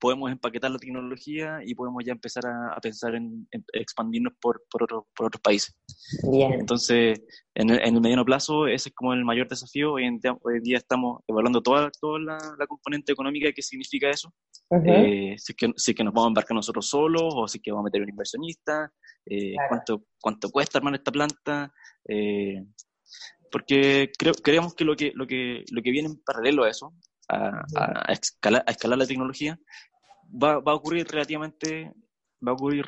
podemos 0.03 0.33
empaquetar 0.33 0.71
la 0.71 0.79
tecnología 0.79 1.61
y 1.65 1.77
podemos 1.77 2.03
ya 2.05 2.13
empezar 2.13 2.45
a, 2.45 2.77
pensar 2.81 3.15
en, 3.15 3.47
expandirnos 3.73 4.33
por, 4.41 4.61
por, 4.69 4.87
por, 5.15 5.27
otros 5.27 5.41
países. 5.41 5.77
Bien. 6.29 6.55
Entonces, 6.55 7.21
en 7.55 7.71
el, 7.71 7.79
en 7.79 7.95
el, 7.95 8.01
mediano 8.01 8.25
plazo, 8.25 8.67
ese 8.67 8.89
es 8.89 8.95
como 8.97 9.13
el 9.13 9.25
mayor 9.25 9.47
desafío. 9.47 9.93
Hoy 9.93 10.05
en 10.05 10.19
día, 10.19 10.37
hoy 10.43 10.61
día 10.61 10.79
estamos 10.79 11.21
evaluando 11.29 11.63
toda, 11.63 11.89
toda 12.01 12.19
la, 12.19 12.67
componente 12.67 13.13
económica 13.13 13.53
que 13.53 13.63
significa 13.63 14.11
eso. 14.11 14.35
Eh, 14.85 15.37
si, 15.39 15.53
es 15.53 15.57
que, 15.57 15.73
si 15.77 15.95
que 15.95 16.03
nos 16.03 16.13
vamos 16.13 16.27
a 16.27 16.31
embarcar 16.31 16.57
nosotros 16.57 16.89
solos 16.89 17.33
o 17.37 17.47
si 17.47 17.59
es 17.59 17.63
que 17.63 17.71
vamos 17.71 17.85
a 17.85 17.89
meter 17.89 18.03
un 18.03 18.09
inversionista, 18.09 18.93
eh, 19.27 19.55
cuánto, 19.69 20.05
cuánto 20.21 20.51
cuesta 20.51 20.79
armar 20.79 20.95
esta 20.95 21.13
planta. 21.13 21.73
Eh, 22.09 22.65
porque 23.51 24.11
creo, 24.19 24.33
creemos 24.35 24.75
que 24.75 24.85
lo 24.85 24.97
que, 24.97 25.13
lo, 25.15 25.27
que, 25.27 25.65
lo 25.71 25.83
que 25.83 25.91
viene 25.91 26.09
en 26.09 26.23
paralelo 26.25 26.65
a 26.65 26.71
eso, 26.71 26.95
a, 27.29 27.63
a, 27.77 28.13
escalar, 28.13 28.65
a 28.67 28.71
escalar 28.71 28.99
la 28.99 29.07
tecnología, 29.07 29.59
va, 30.31 30.61
va 30.61 30.73
a 30.73 30.77
ocurrir 30.77 31.07
relativamente 31.07 31.93
va 32.45 32.51
a 32.51 32.55
ocurrir, 32.55 32.85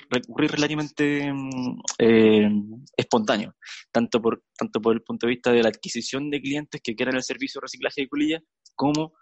relativamente 0.51 1.33
mm, 1.33 1.81
eh, 1.99 2.51
espontáneo, 2.97 3.55
tanto 3.93 4.21
por, 4.21 4.43
tanto 4.57 4.81
por 4.81 4.95
el 4.95 5.03
punto 5.03 5.27
de 5.27 5.35
vista 5.35 5.53
de 5.53 5.63
la 5.63 5.69
adquisición 5.69 6.29
de 6.29 6.41
clientes 6.41 6.81
que 6.83 6.97
quieran 6.97 7.15
el 7.15 7.23
servicio 7.23 7.61
de 7.61 7.67
reciclaje 7.67 8.01
de 8.01 8.09
colillas, 8.09 8.43
como 8.75 9.13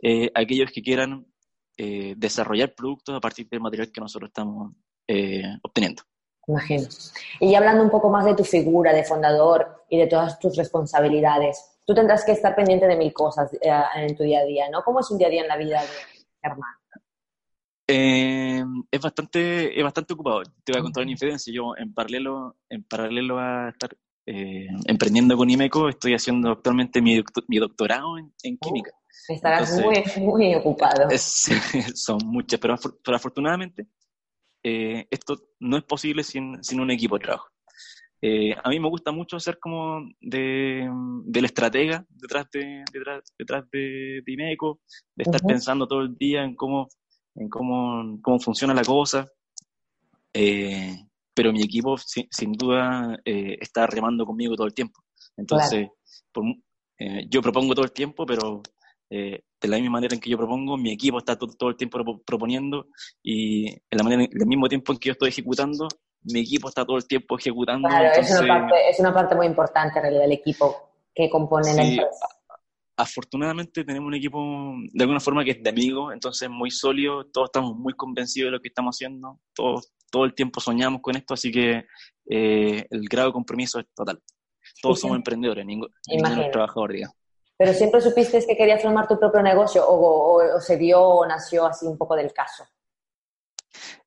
eh, 0.00 0.30
aquellos 0.34 0.70
que 0.70 0.82
quieran 0.82 1.26
desarrollar 2.16 2.74
productos 2.74 3.16
a 3.16 3.20
partir 3.20 3.48
del 3.48 3.62
material 3.62 3.90
que 3.90 4.02
nosotros 4.02 4.28
estamos 4.28 4.74
obteniendo. 5.62 6.02
Imagino. 6.50 6.88
Y 7.38 7.54
hablando 7.54 7.84
un 7.84 7.90
poco 7.90 8.10
más 8.10 8.24
de 8.24 8.34
tu 8.34 8.44
figura 8.44 8.92
de 8.92 9.04
fundador 9.04 9.84
y 9.88 9.98
de 9.98 10.08
todas 10.08 10.38
tus 10.38 10.56
responsabilidades, 10.56 11.78
tú 11.86 11.94
tendrás 11.94 12.24
que 12.24 12.32
estar 12.32 12.54
pendiente 12.56 12.86
de 12.86 12.96
mil 12.96 13.12
cosas 13.12 13.50
en 13.94 14.16
tu 14.16 14.24
día 14.24 14.40
a 14.40 14.44
día, 14.44 14.68
¿no? 14.68 14.82
¿Cómo 14.82 15.00
es 15.00 15.10
un 15.10 15.18
día 15.18 15.28
a 15.28 15.30
día 15.30 15.42
en 15.42 15.48
la 15.48 15.56
vida 15.56 15.80
de 15.80 15.88
Germán? 16.42 16.74
Eh, 17.86 18.64
es 18.90 19.00
bastante 19.00 19.78
es 19.78 19.82
bastante 19.82 20.14
ocupado. 20.14 20.42
Te 20.64 20.72
voy 20.72 20.80
a 20.80 20.82
contar 20.82 21.02
una 21.02 21.12
infidencia. 21.12 21.52
Yo, 21.52 21.76
en 21.76 21.94
paralelo, 21.94 22.56
en 22.68 22.84
paralelo 22.84 23.38
a 23.38 23.70
estar 23.70 23.96
eh, 24.26 24.66
emprendiendo 24.86 25.36
con 25.36 25.50
IMECO, 25.50 25.88
estoy 25.88 26.14
haciendo 26.14 26.50
actualmente 26.50 27.00
mi, 27.00 27.22
mi 27.48 27.58
doctorado 27.58 28.18
en, 28.18 28.32
en 28.42 28.58
química. 28.58 28.90
estarás 29.28 29.80
muy, 29.80 30.02
muy 30.18 30.54
ocupado. 30.54 31.08
son 31.94 32.18
muchas, 32.24 32.58
pero, 32.60 32.74
afortunadamente 33.14 33.86
eh, 34.62 35.06
esto 35.10 35.36
no 35.58 35.76
es 35.76 35.84
posible 35.84 36.22
sin, 36.22 36.62
sin 36.62 36.80
un 36.80 36.90
equipo 36.90 37.16
de 37.16 37.24
trabajo. 37.24 37.48
a 38.64 38.68
mí 38.68 38.78
me 38.78 38.88
gusta 38.88 39.12
mucho 39.12 39.40
ser 39.40 39.58
como 39.58 40.06
de, 40.20 40.88
del 41.24 41.44
estratega 41.44 42.04
detrás 42.08 42.46
de, 42.52 42.84
detrás, 42.92 43.22
detrás 43.38 43.70
de, 43.70 44.22
IMECO, 44.26 44.80
de 45.16 45.24
estar 45.24 45.40
pensando 45.42 45.86
todo 45.86 46.02
el 46.02 46.16
día 46.16 46.44
en 46.44 46.54
cómo 46.54 46.88
en 47.34 47.48
cómo, 47.48 48.18
cómo 48.22 48.38
funciona 48.38 48.74
la 48.74 48.84
cosa. 48.84 49.26
Eh, 50.32 50.96
pero 51.34 51.52
mi 51.52 51.62
equipo 51.62 51.96
sin, 51.96 52.52
duda 52.52 53.18
eh, 53.24 53.56
está 53.60 53.86
remando 53.86 54.26
conmigo 54.26 54.54
todo 54.56 54.66
el 54.66 54.74
tiempo. 54.74 55.00
Entonces, 55.36 55.88
eh, 56.98 57.26
yo 57.28 57.40
propongo 57.40 57.74
todo 57.74 57.84
el 57.84 57.92
tiempo, 57.92 58.26
pero 58.26 58.62
de 59.10 59.68
la 59.68 59.76
misma 59.76 59.92
manera 59.92 60.14
en 60.14 60.20
que 60.20 60.30
yo 60.30 60.36
propongo, 60.36 60.76
mi 60.76 60.92
equipo 60.92 61.18
está 61.18 61.36
todo, 61.36 61.70
el 61.70 61.76
tiempo 61.76 62.22
proponiendo 62.24 62.86
y 63.22 63.68
en 63.68 63.98
la 63.98 64.02
manera, 64.04 64.24
en 64.24 64.30
el 64.40 64.46
mismo 64.46 64.68
tiempo 64.68 64.92
en 64.92 64.98
que 64.98 65.08
yo 65.08 65.12
estoy 65.12 65.30
ejecutando, 65.30 65.88
mi 66.22 66.40
equipo 66.40 66.68
está 66.68 66.84
todo 66.84 66.96
el 66.96 67.06
tiempo 67.06 67.38
ejecutando. 67.38 67.88
Claro, 67.88 68.10
es, 68.12 68.30
una 68.30 68.46
parte, 68.46 68.74
es, 68.88 69.00
una 69.00 69.12
parte, 69.12 69.34
muy 69.34 69.46
importante 69.46 69.98
en 69.98 70.02
realidad 70.02 70.22
del 70.22 70.32
equipo 70.32 70.90
que 71.14 71.28
compone 71.28 71.74
la 71.74 71.82
empresa 71.82 72.26
afortunadamente 73.00 73.84
tenemos 73.84 74.08
un 74.08 74.14
equipo 74.14 74.74
de 74.92 75.02
alguna 75.02 75.20
forma 75.20 75.44
que 75.44 75.52
es 75.52 75.62
de 75.62 75.70
amigos, 75.70 76.12
entonces 76.12 76.48
muy 76.50 76.70
sólido, 76.70 77.24
todos 77.26 77.48
estamos 77.48 77.76
muy 77.76 77.94
convencidos 77.94 78.48
de 78.48 78.52
lo 78.52 78.60
que 78.60 78.68
estamos 78.68 78.96
haciendo, 78.96 79.40
todos, 79.54 79.92
todo 80.10 80.24
el 80.24 80.34
tiempo 80.34 80.60
soñamos 80.60 81.00
con 81.00 81.16
esto, 81.16 81.34
así 81.34 81.50
que 81.50 81.86
eh, 82.28 82.86
el 82.90 83.08
grado 83.08 83.28
de 83.28 83.32
compromiso 83.32 83.80
es 83.80 83.86
total. 83.94 84.20
Todos 84.82 85.00
somos 85.00 85.16
emprendedores, 85.16 85.64
ninguno, 85.66 85.92
es 86.06 86.50
trabajador, 86.52 86.92
digamos. 86.92 87.16
¿Pero 87.60 87.74
siempre 87.74 88.00
supiste 88.00 88.42
que 88.46 88.56
querías 88.56 88.80
formar 88.80 89.06
tu 89.06 89.18
propio 89.18 89.42
negocio 89.42 89.84
o 89.86 90.58
se 90.62 90.78
dio 90.78 90.98
o 90.98 91.26
nació 91.26 91.66
así 91.66 91.84
un 91.84 91.98
poco 91.98 92.16
del 92.16 92.32
caso? 92.32 92.64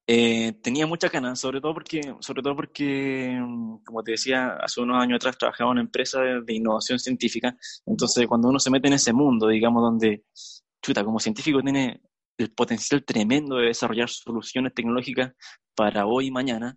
Eh, 0.07 0.53
tenía 0.63 0.87
muchas 0.87 1.11
ganas, 1.11 1.39
sobre 1.39 1.61
todo 1.61 1.75
porque, 1.75 2.01
sobre 2.19 2.41
todo 2.41 2.55
porque, 2.55 3.39
mm, 3.39 3.83
como 3.85 4.03
te 4.03 4.13
decía, 4.13 4.57
hace 4.59 4.81
unos 4.81 4.99
años 4.99 5.17
atrás 5.17 5.37
trabajaba 5.37 5.69
en 5.69 5.73
una 5.73 5.81
empresa 5.81 6.19
de, 6.19 6.51
innovación 6.51 6.97
científica, 6.97 7.55
entonces 7.85 8.25
cuando 8.25 8.49
uno 8.49 8.57
se 8.57 8.71
mete 8.71 8.87
en 8.87 8.95
ese 8.95 9.13
mundo, 9.13 9.47
digamos, 9.47 9.83
donde, 9.83 10.23
chuta, 10.81 11.03
como 11.03 11.19
científico 11.19 11.61
tiene 11.61 12.01
el 12.39 12.51
potencial 12.53 13.05
tremendo 13.05 13.57
de 13.57 13.67
desarrollar 13.67 14.09
soluciones 14.09 14.73
tecnológicas 14.73 15.31
para 15.75 16.07
hoy 16.07 16.25
y 16.25 16.31
mañana, 16.31 16.75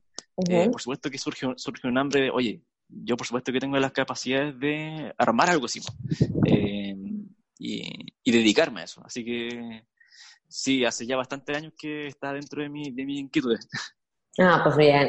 eh, 0.51 0.69
por 0.71 0.83
supuesto 0.83 1.11
que 1.11 1.17
surge, 1.17 1.47
surge 1.57 1.89
un 1.89 1.97
hambre 1.97 2.21
de, 2.21 2.31
oye, 2.31 2.63
yo 2.89 3.17
por 3.17 3.27
supuesto 3.27 3.53
que 3.53 3.61
tengo 3.61 3.77
las 3.79 3.93
capacidades 3.93 4.59
de 4.59 5.13
armar 5.19 5.51
algo 5.51 5.67
así, 5.67 5.81
eh, 6.47 6.95
y, 7.59 8.13
y 8.23 8.33
dedicarme 8.33 8.83
a 8.83 8.85
eso, 8.85 9.03
así 9.05 9.25
que 9.25 9.85
Sí, 10.49 10.85
hace 10.85 11.07
ya 11.07 11.17
bastantes 11.17 11.57
años 11.57 11.73
que 11.77 12.07
está 12.07 12.33
dentro 12.33 12.63
de 12.63 12.69
mi, 12.69 12.91
de 12.91 13.05
mi 13.05 13.19
inquietudes. 13.19 13.69
Ah, 14.39 14.61
pues 14.63 14.77
bien. 14.77 15.09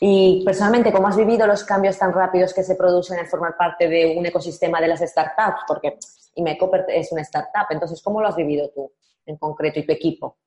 Y 0.00 0.42
personalmente, 0.44 0.92
¿cómo 0.92 1.08
has 1.08 1.16
vivido 1.16 1.46
los 1.46 1.64
cambios 1.64 1.98
tan 1.98 2.12
rápidos 2.12 2.52
que 2.52 2.62
se 2.62 2.74
producen 2.74 3.18
al 3.18 3.28
formar 3.28 3.56
parte 3.56 3.88
de 3.88 4.14
un 4.16 4.26
ecosistema 4.26 4.80
de 4.80 4.88
las 4.88 5.00
startups? 5.00 5.62
Porque 5.66 5.98
Imeco 6.34 6.70
es 6.88 7.12
una 7.12 7.22
startup, 7.22 7.66
entonces, 7.70 8.02
¿cómo 8.02 8.20
lo 8.20 8.28
has 8.28 8.36
vivido 8.36 8.70
tú 8.74 8.92
en 9.24 9.36
concreto 9.36 9.80
y 9.80 9.86
tu 9.86 9.92
equipo? 9.92 10.38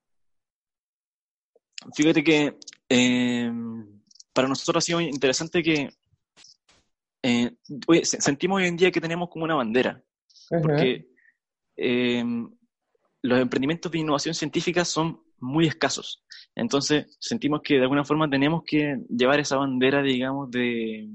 Fíjate 1.96 2.24
que 2.24 2.60
eh, 2.90 3.52
para 4.34 4.48
nosotros 4.48 4.84
ha 4.84 4.86
sido 4.86 5.02
interesante 5.02 5.64
que 5.64 5.90
eh, 7.24 7.52
sentimos 8.04 8.62
hoy 8.62 8.68
en 8.68 8.78
día 8.78 8.92
que 8.92 9.02
tenemos 9.02 9.30
como 9.30 9.46
una 9.46 9.56
bandera, 9.56 10.04
porque 10.50 11.08
eh, 11.78 12.24
los 13.22 13.40
emprendimientos 13.40 13.92
de 13.92 14.00
innovación 14.00 14.34
científica 14.34 14.86
son 14.86 15.22
muy 15.40 15.68
escasos. 15.68 16.24
Entonces, 16.56 17.18
sentimos 17.20 17.62
que 17.64 17.76
de 17.76 17.82
alguna 17.82 18.04
forma 18.04 18.30
tenemos 18.30 18.64
que 18.66 18.98
llevar 19.10 19.40
esa 19.40 19.58
bandera, 19.58 20.02
digamos, 20.02 20.52
de, 20.52 21.10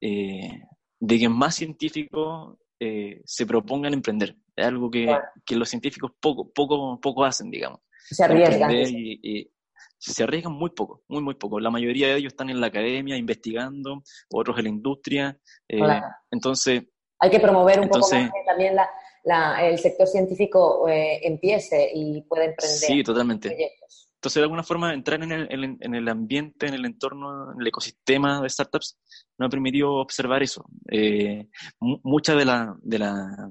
eh, 0.00 0.62
de 1.00 1.18
que 1.18 1.28
más 1.28 1.54
científicos 1.54 2.56
eh, 2.80 3.20
se 3.24 3.46
propongan 3.46 3.94
emprender. 3.94 4.36
Es 4.56 4.66
algo 4.66 4.90
que, 4.90 5.06
los 5.50 5.68
científicos 5.68 6.12
poco, 6.20 6.50
poco, 6.50 7.00
poco 7.00 7.24
hacen, 7.24 7.50
digamos. 7.50 7.80
Se 8.10 8.24
arriesgan. 8.24 8.70
Y, 8.72 9.50
se 9.98 10.22
arriesgan 10.22 10.52
muy 10.52 10.70
poco, 10.70 11.02
muy, 11.08 11.22
muy 11.22 11.34
poco. 11.34 11.60
La 11.60 11.70
mayoría 11.70 12.08
de 12.08 12.16
ellos 12.16 12.32
están 12.32 12.50
en 12.50 12.60
la 12.60 12.68
academia 12.68 13.16
investigando, 13.16 14.02
otros 14.32 14.58
en 14.58 14.64
la 14.64 14.70
industria. 14.70 15.38
Eh, 15.68 15.80
entonces... 16.30 16.84
Hay 17.20 17.30
que 17.30 17.40
promover 17.40 17.80
un 17.80 17.88
poco 17.88 18.08
más 18.10 18.30
también 18.46 18.76
la, 19.24 19.66
el 19.66 19.78
sector 19.78 20.06
científico 20.06 20.88
eh, 20.88 21.20
empiece 21.22 21.90
y 21.92 22.22
pueda 22.22 22.44
emprender. 22.44 22.78
Sí, 22.78 23.02
totalmente. 23.02 23.56
Entonces, 24.18 24.40
de 24.40 24.42
alguna 24.42 24.64
forma, 24.64 24.94
entrar 24.94 25.22
en 25.22 25.30
el, 25.30 25.78
en 25.80 25.94
el, 25.94 26.08
ambiente, 26.08 26.66
en 26.66 26.74
el 26.74 26.84
entorno, 26.84 27.52
en 27.52 27.60
el 27.60 27.66
ecosistema 27.68 28.40
de 28.40 28.48
startups, 28.48 28.98
nos 29.38 29.46
ha 29.46 29.50
permitido 29.50 29.94
observar 29.94 30.42
eso. 30.42 30.64
Eh, 30.90 31.46
muchas 31.80 32.36
de, 32.36 32.44
la, 32.44 32.74
de, 32.82 32.98
la, 32.98 33.50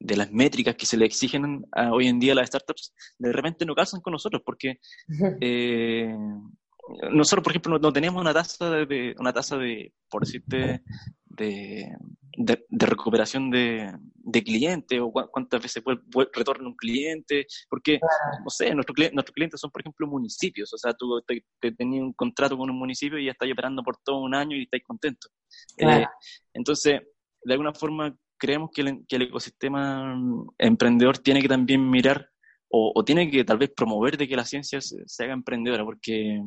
de 0.00 0.16
las 0.16 0.30
métricas 0.30 0.76
que 0.76 0.86
se 0.86 0.96
le 0.96 1.06
exigen 1.06 1.64
hoy 1.90 2.06
en 2.06 2.18
día 2.18 2.32
a 2.32 2.36
las 2.36 2.48
startups, 2.48 2.94
de 3.18 3.32
repente 3.32 3.64
no 3.64 3.74
calzan 3.74 4.00
con 4.00 4.12
nosotros, 4.12 4.42
porque 4.44 4.78
eh, 5.40 6.14
nosotros, 7.10 7.44
por 7.44 7.52
ejemplo, 7.52 7.78
no, 7.78 7.92
tenemos 7.92 8.20
una 8.20 8.32
tasa 8.32 8.70
de, 8.70 9.14
una 9.18 9.32
tasa 9.32 9.56
de, 9.58 9.92
por 10.08 10.24
decirte, 10.24 10.82
de, 11.26 11.96
de, 12.36 12.86
recuperación 12.86 13.50
de, 13.50 13.92
de 14.14 14.42
clientes 14.42 15.00
o 15.00 15.10
cuántas 15.10 15.62
veces 15.62 15.82
retorna 16.32 16.68
un 16.68 16.76
cliente, 16.76 17.46
porque, 17.68 18.00
no 18.42 18.50
sé, 18.50 18.74
nuestros 18.74 18.94
clientes 19.34 19.60
son, 19.60 19.70
por 19.70 19.82
ejemplo, 19.82 20.06
municipios, 20.06 20.72
o 20.72 20.78
sea, 20.78 20.94
tú 20.94 21.22
te, 21.26 21.72
tenías 21.72 22.02
un 22.02 22.12
contrato 22.12 22.56
con 22.56 22.70
un 22.70 22.78
municipio 22.78 23.18
y 23.18 23.26
ya 23.26 23.32
estás 23.32 23.50
operando 23.52 23.82
por 23.82 23.96
todo 23.98 24.20
un 24.20 24.34
año 24.34 24.56
y 24.56 24.62
estás 24.62 24.80
contento. 24.86 25.28
Eh, 25.76 26.06
entonces, 26.54 27.00
de 27.42 27.52
alguna 27.52 27.74
forma, 27.74 28.16
creemos 28.38 28.70
que 28.72 28.82
el, 28.82 29.06
que 29.06 29.16
el 29.16 29.22
ecosistema 29.22 30.16
emprendedor 30.58 31.18
tiene 31.18 31.42
que 31.42 31.48
también 31.48 31.88
mirar 31.88 32.30
o, 32.70 33.02
tiene 33.04 33.30
que 33.30 33.44
tal 33.44 33.56
vez 33.56 33.70
promover 33.74 34.18
de 34.18 34.28
que 34.28 34.36
la 34.36 34.44
ciencia 34.44 34.78
se, 34.80 35.24
haga 35.24 35.32
emprendedora, 35.32 35.84
porque 35.84 36.38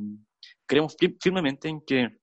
creemos 0.68 0.96
firmemente 1.20 1.68
en 1.68 1.82
que 1.82 2.20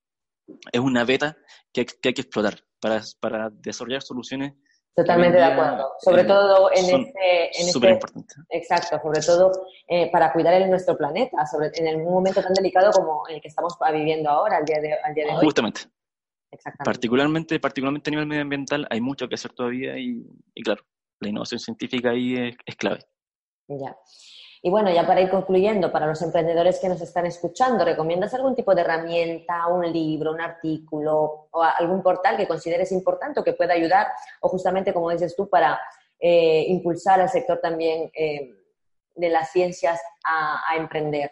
es 0.72 0.80
una 0.80 1.04
beta 1.04 1.36
que, 1.72 1.80
hay 1.80 2.14
que 2.14 2.20
explotar 2.22 2.60
para, 2.80 3.02
para 3.20 3.50
desarrollar 3.50 4.02
soluciones 4.02 4.54
Totalmente 4.98 5.38
de 5.38 5.44
acuerdo. 5.44 5.92
Sobre 6.00 6.24
todo 6.24 6.72
en 6.72 6.84
este... 6.84 7.60
En 7.60 7.68
súper 7.68 7.90
este, 7.90 8.04
importante. 8.04 8.34
Exacto, 8.48 8.98
sobre 9.00 9.20
todo 9.20 9.52
eh, 9.86 10.10
para 10.10 10.32
cuidar 10.32 10.54
el, 10.54 10.68
nuestro 10.68 10.96
planeta, 10.96 11.46
sobre, 11.46 11.70
en 11.74 12.00
un 12.04 12.14
momento 12.14 12.42
tan 12.42 12.52
delicado 12.52 12.90
como 12.90 13.22
el 13.28 13.40
que 13.40 13.46
estamos 13.46 13.76
viviendo 13.92 14.28
ahora, 14.28 14.56
al 14.56 14.64
día 14.64 14.80
de, 14.80 14.94
al 14.94 15.14
día 15.14 15.26
de 15.26 15.30
hoy. 15.34 15.44
Justamente. 15.44 15.82
Exactamente. 16.50 16.84
Particularmente, 16.84 17.60
particularmente 17.60 18.10
a 18.10 18.12
nivel 18.12 18.26
medioambiental 18.26 18.86
hay 18.90 19.00
mucho 19.00 19.28
que 19.28 19.34
hacer 19.34 19.52
todavía 19.52 19.98
y, 19.98 20.24
y 20.54 20.62
claro, 20.62 20.82
la 21.20 21.28
innovación 21.28 21.60
científica 21.60 22.10
ahí 22.10 22.36
es, 22.36 22.56
es 22.64 22.76
clave. 22.76 23.00
Ya. 23.68 23.96
Y 24.62 24.70
bueno, 24.70 24.92
ya 24.92 25.06
para 25.06 25.20
ir 25.20 25.30
concluyendo, 25.30 25.92
para 25.92 26.06
los 26.06 26.20
emprendedores 26.20 26.80
que 26.80 26.88
nos 26.88 27.00
están 27.00 27.26
escuchando, 27.26 27.84
¿recomiendas 27.84 28.34
algún 28.34 28.56
tipo 28.56 28.74
de 28.74 28.80
herramienta, 28.80 29.68
un 29.68 29.90
libro, 29.92 30.32
un 30.32 30.40
artículo 30.40 31.48
o 31.50 31.62
algún 31.62 32.02
portal 32.02 32.36
que 32.36 32.48
consideres 32.48 32.90
importante 32.90 33.38
o 33.38 33.44
que 33.44 33.52
pueda 33.52 33.74
ayudar 33.74 34.08
o 34.40 34.48
justamente, 34.48 34.92
como 34.92 35.10
dices 35.10 35.36
tú, 35.36 35.48
para 35.48 35.78
eh, 36.18 36.64
impulsar 36.68 37.20
al 37.20 37.28
sector 37.28 37.60
también 37.60 38.10
eh, 38.14 38.50
de 39.14 39.28
las 39.28 39.52
ciencias 39.52 40.00
a, 40.24 40.74
emprender? 40.76 41.30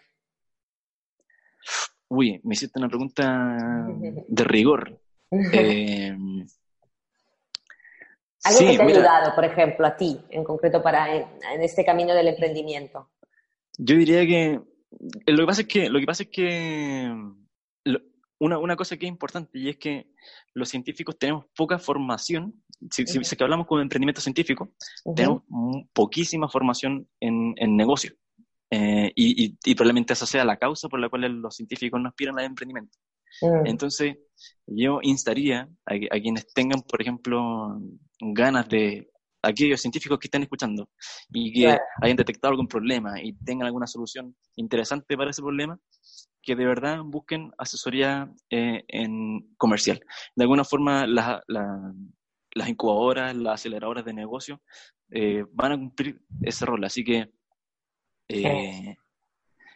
Uy, 2.07 2.39
me 2.43 2.53
hiciste 2.53 2.79
una 2.79 2.87
pregunta 2.87 3.57
de 4.27 4.43
rigor. 4.45 5.01
Eh, 5.31 6.15
algo 8.43 8.59
que 8.59 8.77
te 8.77 8.81
ha 8.81 8.85
ayudado, 8.85 9.35
por 9.35 9.45
ejemplo, 9.45 9.87
a 9.87 9.95
ti, 9.95 10.19
en 10.29 10.43
concreto, 10.43 10.81
para 10.81 11.15
en, 11.15 11.61
este 11.61 11.83
camino 11.85 12.13
del 12.13 12.29
emprendimiento. 12.29 13.09
Yo 13.77 13.95
diría 13.95 14.25
que 14.25 14.53
eh, 14.53 15.31
lo 15.31 15.39
que 15.39 15.45
pasa 15.45 15.61
es 15.61 15.67
que, 15.67 15.89
lo 15.89 15.99
que, 15.99 16.05
pasa 16.05 16.23
es 16.23 16.29
que 16.29 17.13
una, 18.39 18.57
una, 18.57 18.75
cosa 18.75 18.97
que 18.97 19.05
es 19.05 19.11
importante 19.11 19.57
y 19.57 19.69
es 19.69 19.77
que 19.77 20.11
los 20.53 20.69
científicos 20.69 21.17
tenemos 21.17 21.45
poca 21.55 21.79
formación. 21.79 22.53
Si, 22.91 23.05
si, 23.07 23.35
que 23.35 23.43
hablamos 23.43 23.65
con 23.65 23.81
emprendimiento 23.81 24.21
científico, 24.21 24.69
tenemos 25.15 25.43
poquísima 25.93 26.47
formación 26.47 27.07
en, 27.19 27.53
en 27.57 27.75
negocio. 27.75 28.13
Eh, 28.69 29.11
y, 29.15 29.57
y, 29.63 29.75
probablemente 29.75 30.11
esa 30.11 30.25
sea 30.25 30.43
la 30.43 30.57
causa 30.57 30.89
por 30.89 30.99
la 30.99 31.07
cual 31.07 31.21
los 31.41 31.55
científicos 31.55 32.01
no 32.01 32.09
aspiran 32.09 32.37
al 32.37 32.45
emprendimiento. 32.45 32.97
Mm. 33.41 33.67
Entonces, 33.67 34.17
yo 34.65 34.99
instaría 35.01 35.69
a, 35.85 35.93
a, 35.93 36.19
quienes 36.19 36.51
tengan, 36.53 36.81
por 36.81 37.01
ejemplo, 37.01 37.79
ganas 38.19 38.67
de 38.69 39.09
aquellos 39.41 39.81
científicos 39.81 40.19
que 40.19 40.27
estén 40.27 40.43
escuchando 40.43 40.89
y 41.29 41.53
que 41.53 41.77
hayan 42.01 42.17
detectado 42.17 42.51
algún 42.51 42.67
problema 42.67 43.21
y 43.21 43.33
tengan 43.33 43.67
alguna 43.67 43.87
solución 43.87 44.35
interesante 44.55 45.15
para 45.15 45.31
ese 45.31 45.41
problema, 45.41 45.79
que 46.41 46.55
de 46.55 46.65
verdad 46.65 46.99
busquen 47.03 47.51
asesoría 47.57 48.31
eh, 48.49 48.83
en 48.87 49.53
comercial. 49.57 49.99
De 50.35 50.43
alguna 50.43 50.63
forma, 50.63 51.05
las 51.07 52.69
incubadoras, 52.69 53.35
las 53.35 53.55
aceleradoras 53.55 54.05
de 54.05 54.13
negocio 54.13 54.61
eh, 55.11 55.43
van 55.51 55.71
a 55.73 55.77
cumplir 55.77 56.21
ese 56.41 56.65
rol. 56.65 56.83
Así 56.83 57.03
que... 57.03 57.31
Eh, 58.29 58.95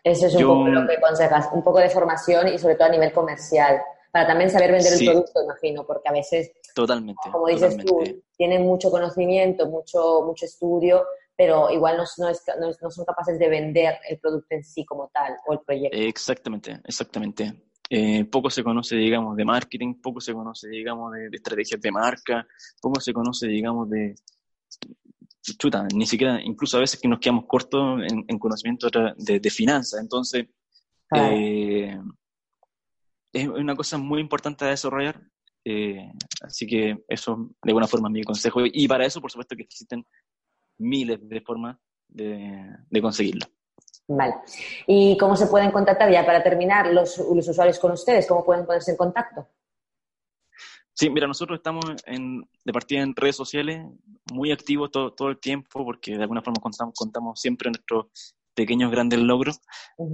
Eso 0.04 0.28
es 0.28 0.36
un 0.36 0.44
poco 0.44 0.68
lo 0.68 0.88
que 0.88 0.98
aconsejas, 0.98 1.50
un 1.54 1.64
poco 1.64 1.80
de 1.80 1.90
formación 1.90 2.48
y 2.48 2.58
sobre 2.58 2.76
todo 2.76 2.88
a 2.88 2.92
nivel 2.92 3.12
comercial 3.12 3.82
para 4.12 4.28
también 4.28 4.50
saber 4.50 4.72
vender 4.72 4.94
el 4.94 5.06
producto, 5.06 5.44
imagino, 5.44 5.86
porque 5.86 6.10
a 6.10 6.12
veces, 6.12 6.52
totalmente, 6.76 7.22
como 7.32 7.48
dices 7.48 7.78
tú, 7.78 8.04
tienen 8.36 8.64
mucho 8.64 8.92
conocimiento, 8.92 9.68
mucho, 9.68 10.24
mucho 10.26 10.46
estudio, 10.46 11.06
pero 11.36 11.70
igual 11.70 11.98
no, 11.98 12.04
no, 12.18 12.30
es, 12.30 12.44
no, 12.60 12.92
son 12.92 13.06
capaces 13.06 13.40
de 13.40 13.48
vender 13.48 13.96
el 14.10 14.20
producto 14.20 14.54
en 14.54 14.64
sí 14.64 14.84
como 14.86 15.10
tal 15.14 15.38
o 15.48 15.54
el 15.54 15.60
proyecto. 15.60 15.98
Exactamente, 15.98 16.80
exactamente. 16.84 17.54
Eh, 17.90 18.26
poco 18.26 18.50
se 18.50 18.64
conoce, 18.64 18.96
digamos, 18.96 19.36
de 19.36 19.46
marketing, 19.46 19.96
poco 20.02 20.22
se 20.22 20.34
conoce, 20.34 20.68
digamos, 20.70 21.14
de, 21.14 21.30
estrategias 21.32 21.80
de 21.80 21.92
marca, 21.92 22.46
poco 22.82 23.00
se 23.00 23.14
conoce, 23.14 23.48
digamos, 23.48 23.90
de, 23.90 24.16
chuta, 25.42 25.88
ni 25.94 26.06
siquiera, 26.06 26.40
incluso 26.42 26.78
a 26.78 26.82
veces 26.82 27.00
que 27.00 27.08
nos 27.08 27.20
quedamos 27.20 27.46
cortos 27.48 28.02
en, 28.08 28.40
conocimiento 28.40 28.90
de, 29.18 29.40
de 29.40 29.50
finanzas. 29.50 30.00
Entonces, 30.00 30.46
eh, 31.16 32.00
es 33.34 33.48
una 33.48 33.76
cosa 33.76 33.98
muy 33.98 34.22
importante 34.22 34.66
a 34.66 34.70
desarrollar. 34.70 35.22
Eh, 35.64 36.12
así 36.42 36.66
que 36.66 37.04
eso, 37.08 37.50
de 37.62 37.72
alguna 37.72 37.88
forma, 37.88 38.10
es 38.10 38.14
mi 38.14 38.24
consejo. 38.24 38.62
Y 38.66 38.88
para 38.88 39.06
eso, 39.06 39.22
por 39.22 39.32
supuesto, 39.32 39.56
que 39.56 39.64
existen 39.64 40.06
miles 40.78 41.20
de 41.22 41.42
formas 41.42 41.78
de, 42.08 43.02
conseguirlo. 43.02 43.46
Vale. 44.08 44.36
¿Y 44.88 45.18
cómo 45.18 45.36
se 45.36 45.48
pueden 45.48 45.72
contactar 45.72 46.12
ya 46.12 46.26
para 46.26 46.44
terminar 46.44 46.88
los, 46.88 47.18
los 47.18 47.48
usuarios 47.48 47.80
con 47.80 47.92
ustedes? 47.92 48.28
¿Cómo 48.28 48.44
pueden 48.44 48.66
ponerse 48.66 48.92
en 48.92 48.98
contacto? 48.98 49.48
Sí, 50.94 51.10
mira, 51.10 51.28
nosotros 51.28 51.58
estamos 51.58 51.86
en, 52.06 52.48
de 52.64 52.74
partida 52.74 53.02
en 53.02 53.16
redes 53.16 53.36
sociales, 53.36 53.86
muy 54.32 54.52
activos 54.52 54.92
todo, 54.92 55.14
todo 55.14 55.30
el 55.30 55.40
tiempo, 55.40 55.84
porque 55.84 56.16
de 56.16 56.22
alguna 56.22 56.42
forma 56.42 56.62
contamos, 56.62 56.94
contamos 56.96 57.40
siempre 57.40 57.70
nuestro 57.70 58.10
pequeños 58.54 58.92
grandes 58.92 59.20
logros. 59.20 59.60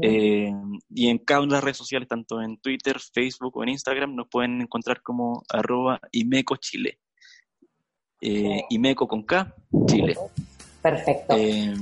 Eh, 0.02 0.52
y 0.90 1.10
en 1.10 1.18
cada 1.20 1.42
una 1.42 1.50
de 1.50 1.56
las 1.56 1.64
redes 1.64 1.78
sociales, 1.78 2.08
tanto 2.08 2.42
en 2.42 2.58
Twitter, 2.58 2.98
Facebook 3.00 3.58
o 3.58 3.64
en 3.64 3.70
Instagram, 3.70 4.16
nos 4.16 4.28
pueden 4.28 4.62
encontrar 4.62 5.02
como 5.02 5.44
arroba 5.50 6.00
Imeco 6.12 6.58
Chile. 6.58 7.00
Eh, 8.22 8.64
Imeco 8.70 9.08
con 9.08 9.24
K, 9.24 9.54
Chile. 9.86 10.16
Perfecto. 10.82 11.36
Eh, 11.38 11.74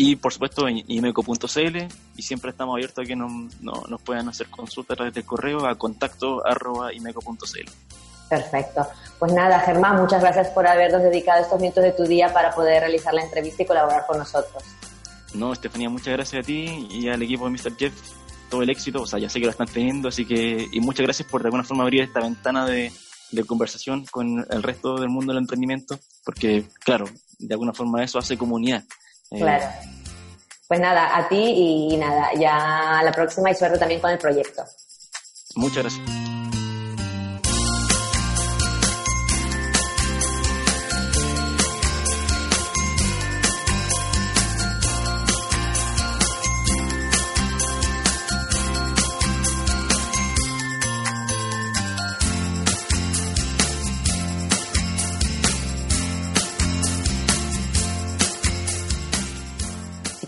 y 0.00 0.14
por 0.14 0.32
supuesto 0.32 0.68
en 0.68 0.84
imeco.cl 0.86 1.76
y 2.16 2.22
siempre 2.22 2.50
estamos 2.50 2.74
abiertos 2.74 3.04
a 3.04 3.06
que 3.06 3.16
nos, 3.16 3.60
nos 3.60 4.00
puedan 4.02 4.28
hacer 4.28 4.48
consultas 4.48 4.94
a 4.94 4.96
través 4.96 5.14
del 5.14 5.24
correo 5.24 5.66
a 5.66 5.76
contacto 5.76 6.46
arroba 6.46 6.94
imeco.cl. 6.94 7.70
Perfecto. 8.28 8.86
Pues 9.18 9.32
nada, 9.32 9.58
Germán, 9.60 9.96
muchas 9.96 10.22
gracias 10.22 10.48
por 10.48 10.66
habernos 10.66 11.02
dedicado 11.02 11.42
estos 11.42 11.60
minutos 11.60 11.82
de 11.82 11.92
tu 11.92 12.04
día 12.04 12.32
para 12.32 12.50
poder 12.50 12.80
realizar 12.80 13.12
la 13.14 13.22
entrevista 13.22 13.62
y 13.62 13.66
colaborar 13.66 14.06
con 14.06 14.18
nosotros. 14.18 14.62
No, 15.34 15.52
Estefanía, 15.52 15.88
muchas 15.88 16.14
gracias 16.14 16.42
a 16.42 16.46
ti 16.46 16.88
y 16.90 17.08
al 17.08 17.22
equipo 17.22 17.44
de 17.44 17.50
Mr. 17.50 17.76
Jeff. 17.76 17.94
Todo 18.48 18.62
el 18.62 18.70
éxito, 18.70 19.02
o 19.02 19.06
sea, 19.06 19.18
ya 19.18 19.28
sé 19.28 19.40
que 19.40 19.44
lo 19.44 19.50
están 19.50 19.66
teniendo, 19.66 20.08
así 20.08 20.24
que, 20.24 20.68
y 20.72 20.80
muchas 20.80 21.04
gracias 21.04 21.28
por 21.28 21.42
de 21.42 21.48
alguna 21.48 21.64
forma 21.64 21.82
abrir 21.82 22.02
esta 22.02 22.20
ventana 22.20 22.64
de, 22.64 22.90
conversación 23.46 24.06
con 24.10 24.46
el 24.48 24.62
resto 24.62 24.96
del 24.96 25.10
mundo 25.10 25.34
del 25.34 25.42
emprendimiento, 25.42 25.98
porque, 26.24 26.64
claro, 26.82 27.04
de 27.38 27.54
alguna 27.54 27.74
forma 27.74 28.02
eso 28.02 28.18
hace 28.18 28.38
comunidad. 28.38 28.84
Eh, 29.30 29.40
claro. 29.40 29.66
Pues 30.66 30.80
nada, 30.80 31.14
a 31.14 31.28
ti 31.28 31.90
y 31.90 31.96
nada, 31.98 32.30
ya 32.38 33.00
a 33.00 33.02
la 33.02 33.12
próxima 33.12 33.50
y 33.50 33.54
suerte 33.54 33.78
también 33.78 34.00
con 34.00 34.10
el 34.10 34.18
proyecto. 34.18 34.62
Muchas 35.56 35.82
gracias. 35.82 36.17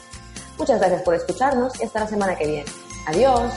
Muchas 0.57 0.79
gracias 0.79 1.03
por 1.03 1.13
escucharnos 1.15 1.79
y 1.79 1.85
hasta 1.85 1.99
la 2.01 2.07
semana 2.07 2.35
que 2.35 2.47
viene. 2.47 2.65
Adiós. 3.07 3.53